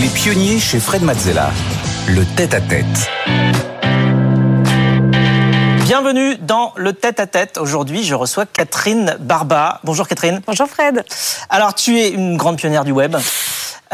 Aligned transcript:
Les 0.00 0.08
pionniers 0.08 0.58
chez 0.58 0.80
Fred 0.80 1.02
Mazzella. 1.02 1.50
Le 2.08 2.24
tête-à-tête. 2.34 2.84
Bienvenue 5.84 6.36
dans 6.38 6.72
le 6.76 6.92
tête-à-tête. 6.92 7.58
Aujourd'hui, 7.58 8.02
je 8.02 8.16
reçois 8.16 8.44
Catherine 8.44 9.16
Barba. 9.20 9.80
Bonjour 9.84 10.08
Catherine. 10.08 10.42
Bonjour 10.46 10.66
Fred. 10.66 11.04
Alors, 11.48 11.74
tu 11.74 12.00
es 12.00 12.10
une 12.10 12.36
grande 12.36 12.56
pionnière 12.56 12.84
du 12.84 12.90
web. 12.90 13.16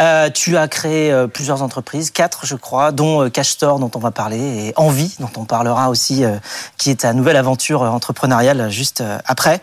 Euh, 0.01 0.31
tu 0.31 0.57
as 0.57 0.67
créé 0.69 1.13
euh, 1.13 1.27
plusieurs 1.27 1.63
entreprises, 1.63 2.11
quatre 2.11 2.47
je 2.47 2.57
crois, 2.57 2.91
dont 2.93 3.25
euh, 3.25 3.29
Cash 3.29 3.51
Store 3.51 3.79
dont 3.79 3.91
on 3.95 3.99
va 3.99 4.11
parler 4.11 4.39
et 4.39 4.73
Envie 4.77 5.15
dont 5.21 5.31
on 5.37 5.45
parlera 5.45 5.91
aussi, 5.91 6.25
euh, 6.25 6.37
qui 6.79 6.91
est 6.91 7.01
ta 7.01 7.13
nouvelle 7.13 7.37
aventure 7.37 7.83
entrepreneuriale 7.83 8.71
juste 8.71 9.01
euh, 9.03 9.19
après. 9.27 9.61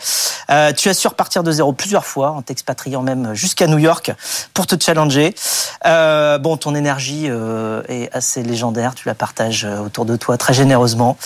Euh, 0.49 0.71
tu 0.73 0.89
as 0.89 0.93
su 0.93 1.07
repartir 1.07 1.43
de 1.43 1.51
zéro 1.51 1.73
plusieurs 1.73 2.05
fois 2.05 2.31
en 2.31 2.41
t'expatriant 2.41 3.01
même 3.01 3.33
jusqu'à 3.33 3.67
New 3.67 3.79
York 3.79 4.11
pour 4.53 4.67
te 4.67 4.75
challenger. 4.81 5.33
Euh, 5.85 6.37
bon, 6.37 6.57
ton 6.57 6.75
énergie 6.75 7.25
euh, 7.27 7.81
est 7.87 8.13
assez 8.15 8.43
légendaire, 8.43 8.95
tu 8.95 9.07
la 9.07 9.15
partages 9.15 9.65
euh, 9.65 9.79
autour 9.79 10.05
de 10.05 10.15
toi 10.15 10.37
très 10.37 10.53
généreusement. 10.53 11.17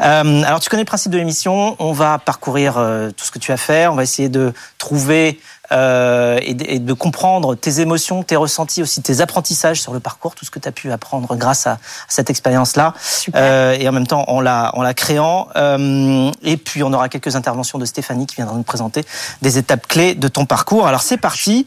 Euh, 0.00 0.42
alors 0.42 0.60
tu 0.60 0.70
connais 0.70 0.82
le 0.82 0.86
principe 0.86 1.12
de 1.12 1.18
l'émission, 1.18 1.76
on 1.78 1.92
va 1.92 2.18
parcourir 2.18 2.78
euh, 2.78 3.10
tout 3.10 3.24
ce 3.24 3.30
que 3.30 3.38
tu 3.38 3.52
as 3.52 3.56
fait, 3.56 3.86
on 3.86 3.94
va 3.94 4.02
essayer 4.02 4.28
de 4.28 4.52
trouver 4.78 5.38
euh, 5.72 6.38
et, 6.42 6.54
de, 6.54 6.64
et, 6.68 6.78
de, 6.78 6.92
comprendre 6.92 7.54
tes 7.54 7.80
émotions, 7.80 8.22
tes 8.22 8.36
ressentis, 8.36 8.82
aussi 8.82 9.00
tes 9.00 9.20
apprentissages 9.20 9.80
sur 9.80 9.94
le 9.94 10.00
parcours, 10.00 10.34
tout 10.34 10.44
ce 10.44 10.50
que 10.50 10.58
tu 10.58 10.68
as 10.68 10.72
pu 10.72 10.92
apprendre 10.92 11.34
grâce 11.36 11.66
à, 11.66 11.72
à 11.72 11.78
cette 12.08 12.28
expérience-là, 12.28 12.92
euh, 13.34 13.76
et 13.78 13.88
en 13.88 13.92
même 13.92 14.06
temps 14.06 14.24
en 14.28 14.40
la, 14.40 14.70
en 14.74 14.82
la 14.82 14.92
créant. 14.92 15.48
Euh, 15.56 16.30
et 16.42 16.56
puis 16.56 16.82
on 16.82 16.92
aura 16.92 17.08
quelques 17.08 17.34
interventions 17.34 17.78
de 17.78 17.84
Stéphanie 17.86 18.26
qui 18.26 18.36
viendra 18.36 18.56
nous 18.56 18.62
présenter 18.62 19.04
des 19.40 19.56
étapes 19.56 19.86
clés 19.86 20.14
de 20.14 20.28
ton 20.28 20.44
parcours. 20.44 20.86
Alors 20.86 21.02
c'est 21.02 21.16
parti. 21.16 21.66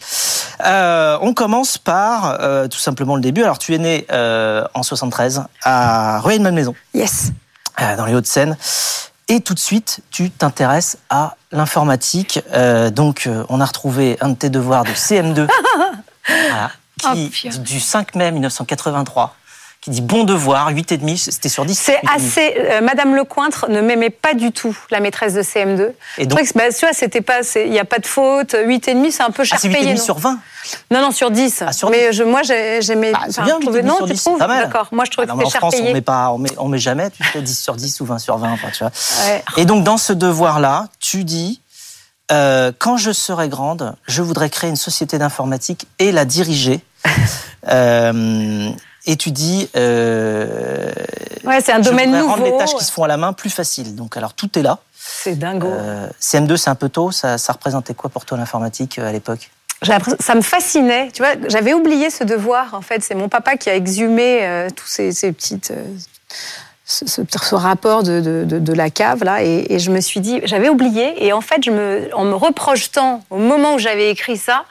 Euh, 0.66 1.18
on 1.22 1.34
commence 1.34 1.78
par 1.78 2.38
euh, 2.40 2.68
tout 2.68 2.80
simplement 2.80 3.16
le 3.16 3.22
début. 3.22 3.44
Alors 3.44 3.58
tu 3.58 3.74
es 3.74 3.80
né 3.80 4.06
en 4.74 4.84
73 4.84 5.44
à 5.64 6.20
Rueil-Malmaison. 6.20 6.76
Yes. 6.94 7.32
dans 7.98 8.06
les 8.06 8.14
Hauts-de-Seine. 8.14 8.58
Et 9.30 9.42
tout 9.42 9.54
de 9.54 9.60
suite, 9.60 10.00
tu 10.10 10.30
t'intéresses 10.30 10.98
à 11.10 11.36
l'informatique. 11.52 12.40
Euh, 12.54 12.90
donc, 12.90 13.28
euh, 13.28 13.44
on 13.50 13.60
a 13.60 13.66
retrouvé 13.66 14.18
un 14.22 14.30
de 14.30 14.36
tes 14.36 14.50
devoirs 14.50 14.86
de 14.86 14.92
CM2, 14.92 15.48
voilà, 16.28 16.72
qui, 16.98 17.32
oh, 17.46 17.58
du 17.60 17.80
5 17.80 18.16
mai 18.16 18.32
1983 18.32 19.36
qui 19.88 19.92
dit 19.92 20.02
bon 20.02 20.26
devoir, 20.26 20.72
8,5, 20.72 21.32
c'était 21.32 21.48
sur 21.48 21.64
10. 21.66 21.80
C'est 21.80 22.02
assez. 22.14 22.56
Euh, 22.58 22.82
Madame 22.82 23.16
Lecointre 23.16 23.68
ne 23.70 23.80
m'aimait 23.80 24.10
pas 24.10 24.34
du 24.34 24.52
tout, 24.52 24.78
la 24.92 25.00
maîtresse 25.00 25.34
de 25.34 25.42
CM2. 25.42 25.92
Et 26.18 26.26
donc, 26.26 26.40
que, 26.40 26.54
bah, 26.58 26.74
tu 26.74 26.86
vois, 26.86 26.94
c'était 26.94 27.22
pas. 27.22 27.40
Il 27.56 27.72
n'y 27.72 27.80
a 27.80 27.86
pas 27.86 28.00
de 28.00 28.06
faute. 28.06 28.54
8,5, 28.54 29.12
c'est 29.12 29.24
un 29.24 29.32
peu 29.32 29.46
cher 29.46 29.60
ah, 29.64 29.68
payé. 29.68 29.94
8,5 29.94 29.98
sur 29.98 30.18
20 30.18 30.40
Non, 30.92 31.02
non, 31.02 31.12
sur 31.12 31.32
10. 31.32 31.64
Ah, 31.66 31.72
sur 31.72 31.90
mais 31.90 32.12
Je, 32.12 32.24
moi, 32.24 32.42
j'aimais. 32.44 33.14
Bah, 33.14 33.22
c'est 33.30 33.44
bien, 33.44 33.60
8,5 33.60 33.82
non, 33.84 33.96
sur 33.96 34.08
10, 34.08 34.14
tu 34.14 34.24
trouves 34.26 34.40
D'accord. 34.40 34.90
Moi, 34.92 35.06
je 35.06 35.12
trouvais 35.12 35.28
ah, 35.30 35.34
que 35.34 35.40
c'était 35.40 35.52
cher 35.52 35.62
France, 35.62 35.76
payé. 35.76 35.90
on 35.90 35.94
met 35.94 36.02
pas, 36.02 36.32
on 36.32 36.38
met, 36.38 36.50
on 36.58 36.68
met 36.68 36.80
jamais, 36.80 37.10
tu 37.10 37.24
fais 37.24 37.42
10 37.42 37.58
sur 37.58 37.76
10 37.76 38.02
ou 38.02 38.06
20 38.06 38.20
sur 38.20 38.38
20, 38.38 38.52
enfin, 38.52 38.68
tu 38.72 38.84
vois. 38.84 38.92
Ouais. 39.26 39.44
Et 39.56 39.64
donc, 39.64 39.86
dans 39.86 39.98
ce 39.98 40.14
devoir-là, 40.14 40.88
tu 41.00 41.24
dis. 41.24 41.62
Euh, 42.30 42.74
quand 42.78 42.98
je 42.98 43.14
serai 43.14 43.48
grande, 43.48 43.96
je 44.06 44.22
voudrais 44.22 44.50
créer 44.50 44.70
une 44.70 44.76
société 44.76 45.18
d'informatique 45.18 45.88
et 45.98 46.12
la 46.12 46.26
diriger. 46.26 46.82
euh, 47.70 48.70
et 49.08 49.16
tu 49.16 49.32
dis. 49.32 49.70
Euh, 49.76 50.92
ouais, 51.46 51.62
c'est 51.62 51.72
un 51.72 51.80
domaine 51.80 52.12
nouveau. 52.12 52.28
rendre 52.28 52.44
les 52.44 52.58
tâches 52.58 52.76
qui 52.76 52.84
se 52.84 52.92
font 52.92 53.04
à 53.04 53.08
la 53.08 53.18
main 53.18 53.34
plus 53.34 53.50
faciles. 53.50 53.96
Donc, 53.96 54.18
alors, 54.18 54.34
tout 54.34 54.60
est 54.60 54.62
là. 54.62 54.80
C'est 54.94 55.40
dingo. 55.40 55.68
Euh, 55.68 56.08
CM2, 56.22 56.58
c'est 56.58 56.70
un 56.70 56.76
peu 56.76 56.90
tôt. 56.90 57.12
Ça, 57.12 57.38
ça 57.38 57.54
représentait 57.54 57.94
quoi 57.94 58.10
pour 58.10 58.26
toi 58.26 58.38
l'informatique 58.38 59.00
à 59.00 59.12
l'époque? 59.12 59.50
Ça 60.20 60.36
me 60.36 60.42
fascinait. 60.42 61.10
Tu 61.14 61.22
vois, 61.22 61.34
j'avais 61.48 61.74
oublié 61.74 62.10
ce 62.10 62.24
devoir. 62.24 62.74
En 62.74 62.82
fait, 62.82 63.04
c'est 63.04 63.16
mon 63.16 63.30
papa 63.30 63.56
qui 63.56 63.70
a 63.70 63.76
exhumé 63.76 64.40
euh, 64.42 64.70
tous 64.76 64.88
ces, 64.88 65.12
ces 65.12 65.32
petites. 65.32 65.72
Ce, 66.90 67.06
ce, 67.06 67.22
ce, 67.30 67.54
rapport 67.54 68.02
de, 68.02 68.22
de, 68.22 68.46
de, 68.46 68.60
de, 68.60 68.74
la 68.74 68.90
cave 68.90 69.22
là 69.26 69.44
et, 69.44 69.74
et 69.74 69.78
je 69.78 69.92
me 69.92 70.00
suis 70.00 70.22
dit 70.22 70.40
j'avais 70.46 70.70
oublié 70.70 71.26
et 71.26 71.34
en 71.34 71.42
fait 71.42 71.62
je 71.62 71.70
me 71.70 72.08
en 72.14 72.24
me 72.24 72.34
reprojetant 72.34 73.24
au 73.30 73.40
moment 73.40 73.74
où 73.74 73.78
j'avais 73.78 74.10
écrit 74.10 74.38
ça 74.38 74.64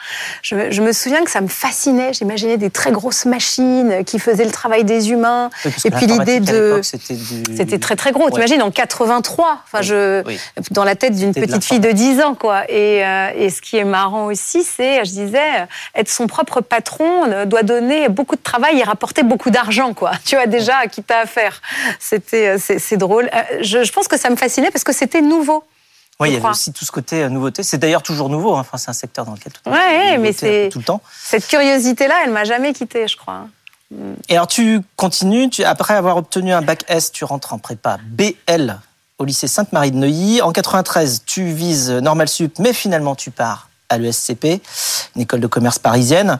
je 0.42 0.54
me, 0.54 0.70
je 0.70 0.82
me, 0.82 0.92
souviens 0.92 1.24
que 1.24 1.30
ça 1.30 1.40
me 1.40 1.48
fascinait. 1.48 2.12
J'imaginais 2.12 2.56
des 2.56 2.70
très 2.70 2.92
grosses 2.92 3.24
machines 3.24 4.04
qui 4.04 4.18
faisaient 4.18 4.44
le 4.44 4.50
travail 4.50 4.84
des 4.84 5.10
humains. 5.10 5.50
Oui, 5.64 5.72
et 5.84 5.90
puis 5.90 6.06
l'idée 6.06 6.40
de 6.40 6.80
c'était 6.82 7.64
du... 7.64 7.80
très 7.80 7.96
très 7.96 8.12
gros. 8.12 8.24
Ouais. 8.24 8.30
t'imagines 8.30 8.62
en 8.62 8.70
83 8.70 9.62
enfin 9.64 9.78
oui, 9.80 9.86
je 9.86 10.22
oui. 10.26 10.38
dans 10.70 10.84
la 10.84 10.94
tête 10.94 11.14
d'une 11.16 11.34
petite 11.34 11.64
fille 11.64 11.80
de 11.80 11.90
10 11.90 12.22
ans 12.22 12.34
quoi. 12.34 12.64
Et, 12.70 13.04
euh, 13.04 13.30
et 13.36 13.50
ce 13.50 13.60
qui 13.60 13.76
est 13.76 13.84
marrant 13.84 14.26
aussi 14.26 14.62
c'est 14.62 15.04
je 15.04 15.10
disais 15.10 15.68
être 15.94 16.08
son 16.08 16.26
propre 16.26 16.60
patron 16.60 17.44
doit 17.46 17.62
donner 17.62 18.08
beaucoup 18.08 18.36
de 18.36 18.42
travail 18.42 18.78
et 18.78 18.82
rapporter 18.82 19.22
beaucoup 19.22 19.50
d'argent 19.50 19.94
quoi. 19.94 20.12
Tu 20.24 20.34
vois 20.34 20.46
déjà 20.46 20.78
à 20.78 20.86
qui 20.88 21.02
t'as 21.02 21.22
affaire 21.22 21.60
c'était 22.08 22.58
c'est 22.58 22.96
drôle. 22.96 23.28
Euh, 23.34 23.58
Je, 23.60 23.84
je, 23.84 23.92
pense 23.92 24.08
que 24.08 24.18
ça 24.18 24.30
me 24.30 24.36
fascinait 24.36 24.70
parce 24.70 24.84
que 24.84 24.92
c'était 24.92 25.22
nouveau. 25.22 25.64
Oui, 26.18 26.30
il 26.30 26.34
y 26.34 26.36
avait 26.36 26.48
aussi 26.48 26.72
tout 26.72 26.84
ce 26.84 26.92
côté 26.92 27.24
euh, 27.24 27.28
nouveauté. 27.28 27.62
C'est 27.62 27.78
d'ailleurs 27.78 28.02
toujours 28.02 28.30
nouveau. 28.30 28.54
Hein. 28.54 28.60
Enfin, 28.60 28.78
c'est 28.78 28.88
un 28.88 28.94
secteur 28.94 29.26
dans 29.26 29.32
lequel 29.32 29.52
tout, 29.52 29.70
ouais, 29.70 30.16
mais 30.18 30.32
c'est 30.32 30.70
tout 30.72 30.78
le 30.78 30.84
temps. 30.84 31.02
Cette 31.12 31.46
curiosité-là, 31.46 32.14
elle 32.24 32.30
m'a 32.30 32.44
jamais 32.44 32.72
quitté, 32.72 33.06
je 33.06 33.16
crois. 33.16 33.48
Et 34.28 34.34
alors, 34.34 34.46
tu 34.46 34.80
continues. 34.96 35.50
Tu, 35.50 35.62
après 35.64 35.94
avoir 35.94 36.16
obtenu 36.16 36.52
un 36.52 36.62
bac 36.62 36.84
S, 36.88 37.12
tu 37.12 37.24
rentres 37.24 37.52
en 37.52 37.58
prépa 37.58 37.98
BL 38.06 38.78
au 39.18 39.24
lycée 39.24 39.48
Sainte-Marie 39.48 39.92
de 39.92 39.96
Neuilly. 39.96 40.40
En 40.42 40.52
93, 40.52 41.24
tu 41.26 41.44
vises 41.44 41.90
Normal 41.90 42.28
Sup, 42.28 42.58
mais 42.58 42.72
finalement, 42.72 43.14
tu 43.14 43.30
pars 43.30 43.68
à 43.88 43.98
l'ESCP, 43.98 44.60
une 45.14 45.22
école 45.22 45.40
de 45.40 45.46
commerce 45.46 45.78
parisienne. 45.78 46.38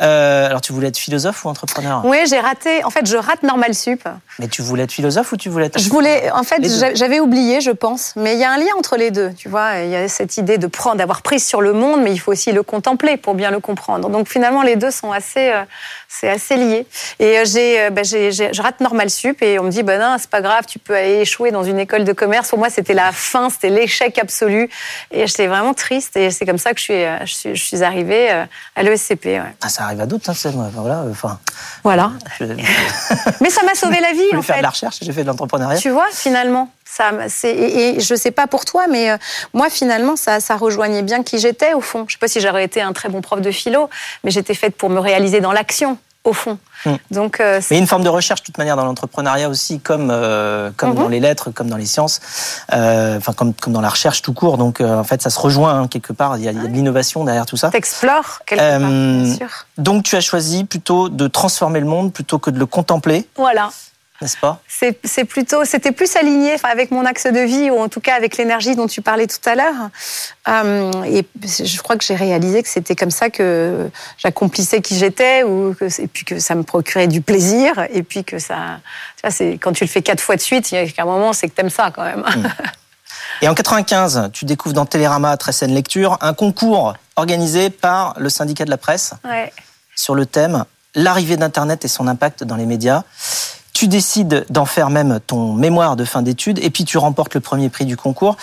Euh, 0.00 0.46
alors, 0.46 0.60
tu 0.60 0.72
voulais 0.72 0.88
être 0.88 0.98
philosophe 0.98 1.44
ou 1.44 1.48
entrepreneur? 1.48 2.02
Oui, 2.04 2.18
j'ai 2.28 2.40
raté. 2.40 2.84
En 2.84 2.90
fait, 2.90 3.06
je 3.06 3.16
rate 3.16 3.42
Normal 3.42 3.74
Sup. 3.74 4.08
Mais 4.38 4.48
tu 4.48 4.62
voulais 4.62 4.84
être 4.84 4.92
philosophe 4.92 5.32
ou 5.32 5.36
tu 5.36 5.48
voulais 5.48 5.66
être 5.66 5.78
Je 5.78 5.88
voulais. 5.88 6.30
En 6.32 6.42
fait, 6.42 6.62
j'avais 6.94 7.20
oublié, 7.20 7.60
je 7.60 7.70
pense. 7.70 8.12
Mais 8.16 8.34
il 8.34 8.40
y 8.40 8.44
a 8.44 8.50
un 8.50 8.58
lien 8.58 8.72
entre 8.78 8.96
les 8.96 9.10
deux. 9.10 9.32
Tu 9.34 9.48
vois, 9.48 9.78
il 9.78 9.90
y 9.90 9.96
a 9.96 10.08
cette 10.08 10.36
idée 10.36 10.58
de 10.58 10.66
prendre, 10.66 10.96
d'avoir 10.96 11.22
prise 11.22 11.44
sur 11.44 11.60
le 11.60 11.72
monde, 11.72 12.02
mais 12.02 12.12
il 12.12 12.18
faut 12.18 12.32
aussi 12.32 12.52
le 12.52 12.62
contempler 12.62 13.16
pour 13.16 13.34
bien 13.34 13.50
le 13.50 13.60
comprendre. 13.60 14.08
Donc 14.08 14.28
finalement, 14.28 14.62
les 14.62 14.76
deux 14.76 14.90
sont 14.90 15.12
assez, 15.12 15.50
euh, 15.50 15.62
c'est 16.08 16.28
assez 16.28 16.56
lié. 16.56 16.86
Et 17.18 17.38
euh, 17.38 17.44
j'ai, 17.44 17.90
bah, 17.90 18.02
je 18.02 18.62
rate 18.62 18.80
Normal 18.80 19.10
Sup 19.10 19.42
et 19.42 19.58
on 19.58 19.64
me 19.64 19.70
dit, 19.70 19.82
ben 19.82 19.98
bah 19.98 20.10
non, 20.10 20.16
c'est 20.18 20.30
pas 20.30 20.40
grave, 20.40 20.64
tu 20.66 20.78
peux 20.78 20.94
aller 20.94 21.20
échouer 21.20 21.50
dans 21.50 21.64
une 21.64 21.78
école 21.78 22.04
de 22.04 22.12
commerce. 22.12 22.50
Pour 22.50 22.58
moi, 22.58 22.70
c'était 22.70 22.94
la 22.94 23.12
fin, 23.12 23.50
c'était 23.50 23.70
l'échec 23.70 24.18
absolu. 24.18 24.70
Et 25.10 25.26
j'étais 25.26 25.46
vraiment 25.46 25.74
triste. 25.74 26.16
Et 26.16 26.30
c'est 26.30 26.46
comme 26.46 26.58
ça 26.58 26.72
que 26.72 26.80
je 26.80 26.83
suis, 26.84 27.04
je 27.24 27.34
suis, 27.34 27.56
je 27.56 27.64
suis 27.64 27.82
arrivée 27.82 28.30
à 28.76 28.82
l'ESCP. 28.82 29.26
Ouais. 29.26 29.54
Ah, 29.62 29.68
ça 29.68 29.84
arrive 29.84 30.00
à 30.00 30.06
d'autres, 30.06 30.30
hein, 30.30 30.70
voilà. 30.74 31.04
Enfin. 31.10 31.38
Voilà. 31.82 32.12
Je... 32.38 32.44
mais 33.40 33.50
ça 33.50 33.62
m'a 33.64 33.74
sauvé 33.74 34.00
la 34.00 34.12
vie, 34.12 34.22
en 34.36 34.42
faire 34.42 34.56
fait. 34.56 34.60
de 34.60 34.62
la 34.62 34.70
recherche, 34.70 34.98
j'ai 35.02 35.12
fait 35.12 35.22
de 35.22 35.28
l'entrepreneuriat. 35.28 35.78
Tu 35.78 35.90
vois, 35.90 36.06
finalement. 36.12 36.70
Ça, 36.84 37.10
et, 37.44 37.48
et 37.48 38.00
je 38.00 38.14
sais 38.14 38.30
pas 38.30 38.46
pour 38.46 38.64
toi, 38.64 38.86
mais 38.88 39.10
euh, 39.10 39.16
moi, 39.52 39.68
finalement, 39.68 40.16
ça, 40.16 40.38
ça 40.38 40.56
rejoignait 40.56 41.02
bien 41.02 41.22
qui 41.22 41.38
j'étais, 41.38 41.74
au 41.74 41.80
fond. 41.80 42.04
Je 42.06 42.12
sais 42.12 42.18
pas 42.18 42.28
si 42.28 42.40
j'aurais 42.40 42.64
été 42.64 42.80
un 42.80 42.92
très 42.92 43.08
bon 43.08 43.20
prof 43.20 43.40
de 43.40 43.50
philo, 43.50 43.90
mais 44.22 44.30
j'étais 44.30 44.54
faite 44.54 44.76
pour 44.76 44.90
me 44.90 45.00
réaliser 45.00 45.40
dans 45.40 45.52
l'action 45.52 45.98
au 46.24 46.32
fond. 46.32 46.58
Mmh. 46.86 46.94
Donc, 47.10 47.40
euh, 47.40 47.60
mais 47.70 47.78
une 47.78 47.86
forme 47.86 48.02
de 48.02 48.08
recherche, 48.08 48.40
de 48.40 48.46
toute 48.46 48.58
manière, 48.58 48.76
dans 48.76 48.84
l'entrepreneuriat 48.84 49.48
aussi, 49.48 49.80
comme 49.80 50.10
euh, 50.10 50.70
comme 50.76 50.92
mmh. 50.92 50.94
dans 50.94 51.08
les 51.08 51.20
lettres, 51.20 51.50
comme 51.50 51.68
dans 51.68 51.76
les 51.76 51.86
sciences, 51.86 52.20
euh, 52.72 53.18
enfin 53.18 53.32
comme 53.32 53.54
comme 53.54 53.72
dans 53.72 53.80
la 53.80 53.88
recherche 53.88 54.22
tout 54.22 54.32
court. 54.32 54.58
Donc, 54.58 54.80
euh, 54.80 54.98
en 54.98 55.04
fait, 55.04 55.22
ça 55.22 55.30
se 55.30 55.38
rejoint 55.38 55.82
hein, 55.82 55.88
quelque 55.88 56.12
part. 56.12 56.36
Il 56.38 56.44
y 56.44 56.48
a, 56.48 56.52
il 56.52 56.62
y 56.62 56.64
a 56.64 56.68
de 56.68 56.72
l'innovation 56.72 57.24
derrière 57.24 57.46
tout 57.46 57.56
ça. 57.56 57.70
T'explores 57.70 58.40
quelque 58.46 58.60
part, 58.60 58.90
bien 58.90 59.34
sûr. 59.34 59.48
Donc, 59.78 60.04
tu 60.04 60.16
as 60.16 60.20
choisi 60.20 60.64
plutôt 60.64 61.08
de 61.08 61.28
transformer 61.28 61.80
le 61.80 61.86
monde 61.86 62.12
plutôt 62.12 62.38
que 62.38 62.50
de 62.50 62.58
le 62.58 62.66
contempler. 62.66 63.28
Voilà. 63.36 63.70
N'est-ce 64.20 64.36
pas? 64.36 64.60
C'est 64.68 65.24
plutôt, 65.24 65.64
c'était 65.64 65.90
plus 65.90 66.14
aligné 66.14 66.54
avec 66.62 66.92
mon 66.92 67.04
axe 67.04 67.26
de 67.26 67.40
vie 67.40 67.70
ou 67.70 67.80
en 67.80 67.88
tout 67.88 68.00
cas 68.00 68.14
avec 68.14 68.36
l'énergie 68.36 68.76
dont 68.76 68.86
tu 68.86 69.02
parlais 69.02 69.26
tout 69.26 69.40
à 69.44 69.56
l'heure. 69.56 69.90
Euh, 70.48 71.02
et 71.02 71.26
je 71.42 71.82
crois 71.82 71.96
que 71.96 72.04
j'ai 72.04 72.14
réalisé 72.14 72.62
que 72.62 72.68
c'était 72.68 72.94
comme 72.94 73.10
ça 73.10 73.28
que 73.28 73.90
j'accomplissais 74.18 74.80
qui 74.82 74.96
j'étais 74.96 75.42
ou 75.42 75.74
que, 75.74 75.86
et 76.00 76.06
puis 76.06 76.24
que 76.24 76.38
ça 76.38 76.54
me 76.54 76.62
procurait 76.62 77.08
du 77.08 77.22
plaisir 77.22 77.86
et 77.90 78.04
puis 78.04 78.22
que 78.22 78.38
ça, 78.38 78.78
c'est 79.30 79.58
quand 79.58 79.72
tu 79.72 79.82
le 79.82 79.90
fais 79.90 80.02
quatre 80.02 80.20
fois 80.20 80.36
de 80.36 80.40
suite, 80.40 80.70
il 80.70 80.76
y 80.76 80.78
a 80.78 81.02
un 81.02 81.06
moment 81.06 81.32
c'est 81.32 81.48
que 81.48 81.54
t'aimes 81.54 81.70
ça 81.70 81.90
quand 81.94 82.04
même. 82.04 82.20
Mmh. 82.20 82.48
Et 83.42 83.48
en 83.48 83.54
95, 83.54 84.30
tu 84.32 84.44
découvres 84.44 84.74
dans 84.74 84.86
Télérama 84.86 85.36
très 85.36 85.52
saine 85.52 85.74
lecture 85.74 86.18
un 86.20 86.34
concours 86.34 86.94
organisé 87.16 87.68
par 87.68 88.14
le 88.18 88.28
syndicat 88.28 88.64
de 88.64 88.70
la 88.70 88.76
presse 88.76 89.14
ouais. 89.24 89.52
sur 89.96 90.14
le 90.14 90.24
thème 90.24 90.64
l'arrivée 90.94 91.36
d'Internet 91.36 91.84
et 91.84 91.88
son 91.88 92.06
impact 92.06 92.44
dans 92.44 92.56
les 92.56 92.66
médias. 92.66 93.02
Tu 93.84 93.88
décides 93.88 94.46
d'en 94.48 94.64
faire 94.64 94.88
même 94.88 95.20
ton 95.26 95.52
mémoire 95.52 95.94
de 95.94 96.06
fin 96.06 96.22
d'études 96.22 96.58
et 96.64 96.70
puis 96.70 96.86
tu 96.86 96.96
remportes 96.96 97.34
le 97.34 97.40
premier 97.40 97.68
prix 97.68 97.84
du 97.84 97.98
concours. 97.98 98.38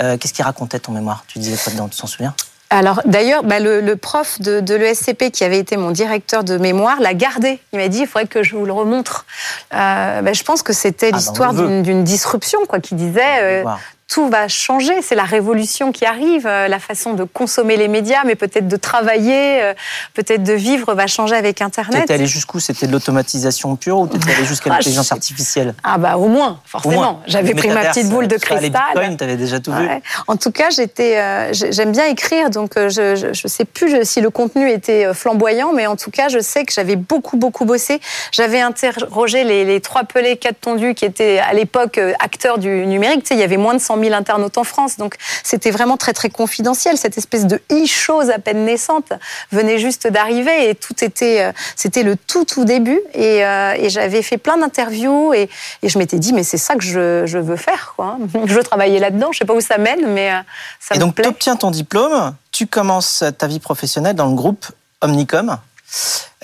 Euh, 0.00 0.16
Qu'est-ce 0.16 0.32
qui 0.32 0.42
racontait 0.42 0.78
ton 0.78 0.92
mémoire? 0.92 1.24
Tu 1.28 1.38
disais 1.38 1.58
quoi 1.62 1.70
dedans? 1.70 1.86
Tu 1.88 1.98
t'en 2.00 2.06
souviens? 2.06 2.34
Alors 2.70 3.02
d'ailleurs, 3.04 3.44
bah, 3.44 3.60
le, 3.60 3.82
le, 3.82 3.96
prof 3.96 4.40
de, 4.40 4.60
de 4.60 4.74
l'ESCP 4.74 5.30
qui 5.30 5.44
avait 5.44 5.58
été 5.58 5.76
mon 5.76 5.90
directeur 5.90 6.44
de 6.44 6.56
mémoire 6.56 6.98
l'a 6.98 7.12
gardé. 7.12 7.60
Il 7.74 7.78
m'a 7.78 7.88
dit 7.88 7.98
il 7.98 8.06
faudrait 8.06 8.26
que 8.26 8.42
je 8.42 8.56
vous 8.56 8.64
le 8.64 8.72
remontre. 8.72 9.26
Euh, 9.74 10.22
bah, 10.22 10.32
je 10.32 10.42
pense 10.44 10.62
que 10.62 10.72
c'était 10.72 11.10
Ah, 11.12 11.16
l'histoire 11.16 11.52
bah, 11.52 11.60
veut. 11.60 11.68
d'une 11.68 11.82
d'une 11.82 12.02
disruption, 12.02 12.60
quoi, 12.66 12.80
qui 12.80 12.94
disait 12.94 13.20
euh, 13.42 13.64
tout 14.08 14.28
va 14.28 14.46
changer. 14.48 15.02
C'est 15.02 15.14
la 15.14 15.24
révolution 15.24 15.90
qui 15.92 16.04
arrive. 16.04 16.46
Euh, 16.46 16.68
la 16.68 16.78
façon 16.78 17.14
de 17.14 17.24
consommer 17.24 17.76
les 17.76 17.88
médias, 17.88 18.22
mais 18.24 18.34
peut-être 18.36 18.68
de 18.68 18.76
travailler, 18.76 19.62
euh, 19.62 19.74
peut-être 20.14 20.42
de 20.42 20.52
vivre 20.52 20.94
va 20.94 21.06
changer 21.06 21.34
avec 21.34 21.60
Internet. 21.60 22.02
T'étais 22.02 22.14
allé 22.14 22.26
jusqu'où? 22.26 22.60
C'était 22.60 22.86
de 22.86 22.92
l'automatisation 22.92 23.74
pure 23.76 23.98
ou 23.98 24.06
t'étais 24.06 24.32
allé 24.34 24.44
jusqu'à 24.44 24.70
Ah, 24.70 24.76
l'intelligence 24.76 25.10
artificielle? 25.12 25.74
Ah 25.82 25.98
bah 25.98 26.16
au 26.18 26.28
moins, 26.28 26.60
forcément. 26.64 27.20
J'avais 27.26 27.54
pris 27.54 27.68
ma 27.68 27.86
petite 27.86 28.08
boule 28.08 28.28
de 28.28 28.36
cristal. 28.36 28.70
bitcoins, 28.94 29.16
t'avais 29.16 29.36
déjà 29.36 29.58
tout 29.60 29.72
vu. 29.72 29.88
En 30.28 30.36
tout 30.36 30.52
cas, 30.52 30.70
j'étais, 30.70 31.18
euh, 31.18 31.52
j'ai- 31.52 31.72
j'aime 31.72 31.92
bien 31.92 32.06
écrire, 32.06 32.50
donc 32.50 32.72
je, 32.76 33.30
je 33.32 33.48
sais 33.48 33.64
plus 33.64 34.04
si 34.04 34.20
le 34.20 34.30
contenu 34.30 34.70
était 34.70 35.12
flamboyant, 35.14 35.72
mais 35.72 35.86
en 35.86 35.96
tout 35.96 36.10
cas, 36.10 36.28
je 36.28 36.38
sais 36.38 36.64
que 36.64 36.72
j'avais 36.72 36.96
beaucoup, 36.96 37.36
beaucoup 37.36 37.64
bossé. 37.64 38.00
J'avais 38.32 38.60
interrogé 38.60 39.42
les, 39.44 39.64
les 39.64 39.80
trois 39.80 40.04
pelés, 40.04 40.36
quatre 40.36 40.60
tondus 40.60 40.94
qui 40.94 41.04
étaient 41.04 41.38
à 41.38 41.52
l'époque 41.52 41.98
acteurs 42.20 42.58
du 42.58 42.86
numérique. 42.86 43.22
Tu 43.22 43.28
sais, 43.28 43.34
il 43.34 43.40
y 43.40 43.44
avait 43.44 43.56
moins 43.56 43.74
de 43.74 43.80
100 43.80 43.95
000 44.00 44.14
internautes 44.14 44.58
en 44.58 44.64
France, 44.64 44.96
donc 44.96 45.16
c'était 45.42 45.70
vraiment 45.70 45.96
très, 45.96 46.12
très 46.12 46.30
confidentiel. 46.30 46.96
Cette 46.96 47.18
espèce 47.18 47.46
de 47.46 47.60
e-chose 47.70 48.30
à 48.30 48.38
peine 48.38 48.64
naissante 48.64 49.12
venait 49.52 49.78
juste 49.78 50.06
d'arriver 50.06 50.68
et 50.70 50.74
tout 50.74 50.94
était, 51.04 51.42
euh, 51.42 51.52
c'était 51.76 52.02
le 52.02 52.16
tout, 52.16 52.44
tout 52.44 52.64
début. 52.64 53.00
Et, 53.14 53.44
euh, 53.44 53.74
et 53.76 53.88
j'avais 53.90 54.22
fait 54.22 54.38
plein 54.38 54.56
d'interviews 54.58 55.32
et, 55.34 55.48
et 55.82 55.88
je 55.88 55.98
m'étais 55.98 56.18
dit, 56.18 56.32
mais 56.32 56.42
c'est 56.42 56.58
ça 56.58 56.74
que 56.76 56.84
je, 56.84 57.24
je 57.26 57.38
veux 57.38 57.56
faire, 57.56 57.94
quoi. 57.96 58.18
Je 58.46 58.54
veux 58.54 58.62
travailler 58.62 58.98
là-dedans. 59.00 59.28
Je 59.32 59.38
sais 59.38 59.44
pas 59.44 59.54
où 59.54 59.60
ça 59.60 59.78
mène, 59.78 60.06
mais 60.12 60.30
euh, 60.32 60.36
ça 60.80 60.94
Et 60.94 60.98
me 60.98 61.04
donc, 61.04 61.14
plaît. 61.14 61.24
tu 61.24 61.28
obtiens 61.30 61.56
ton 61.56 61.70
diplôme, 61.70 62.34
tu 62.52 62.66
commences 62.66 63.24
ta 63.38 63.46
vie 63.46 63.60
professionnelle 63.60 64.14
dans 64.14 64.26
le 64.28 64.34
groupe 64.34 64.66
Omnicom. 65.00 65.58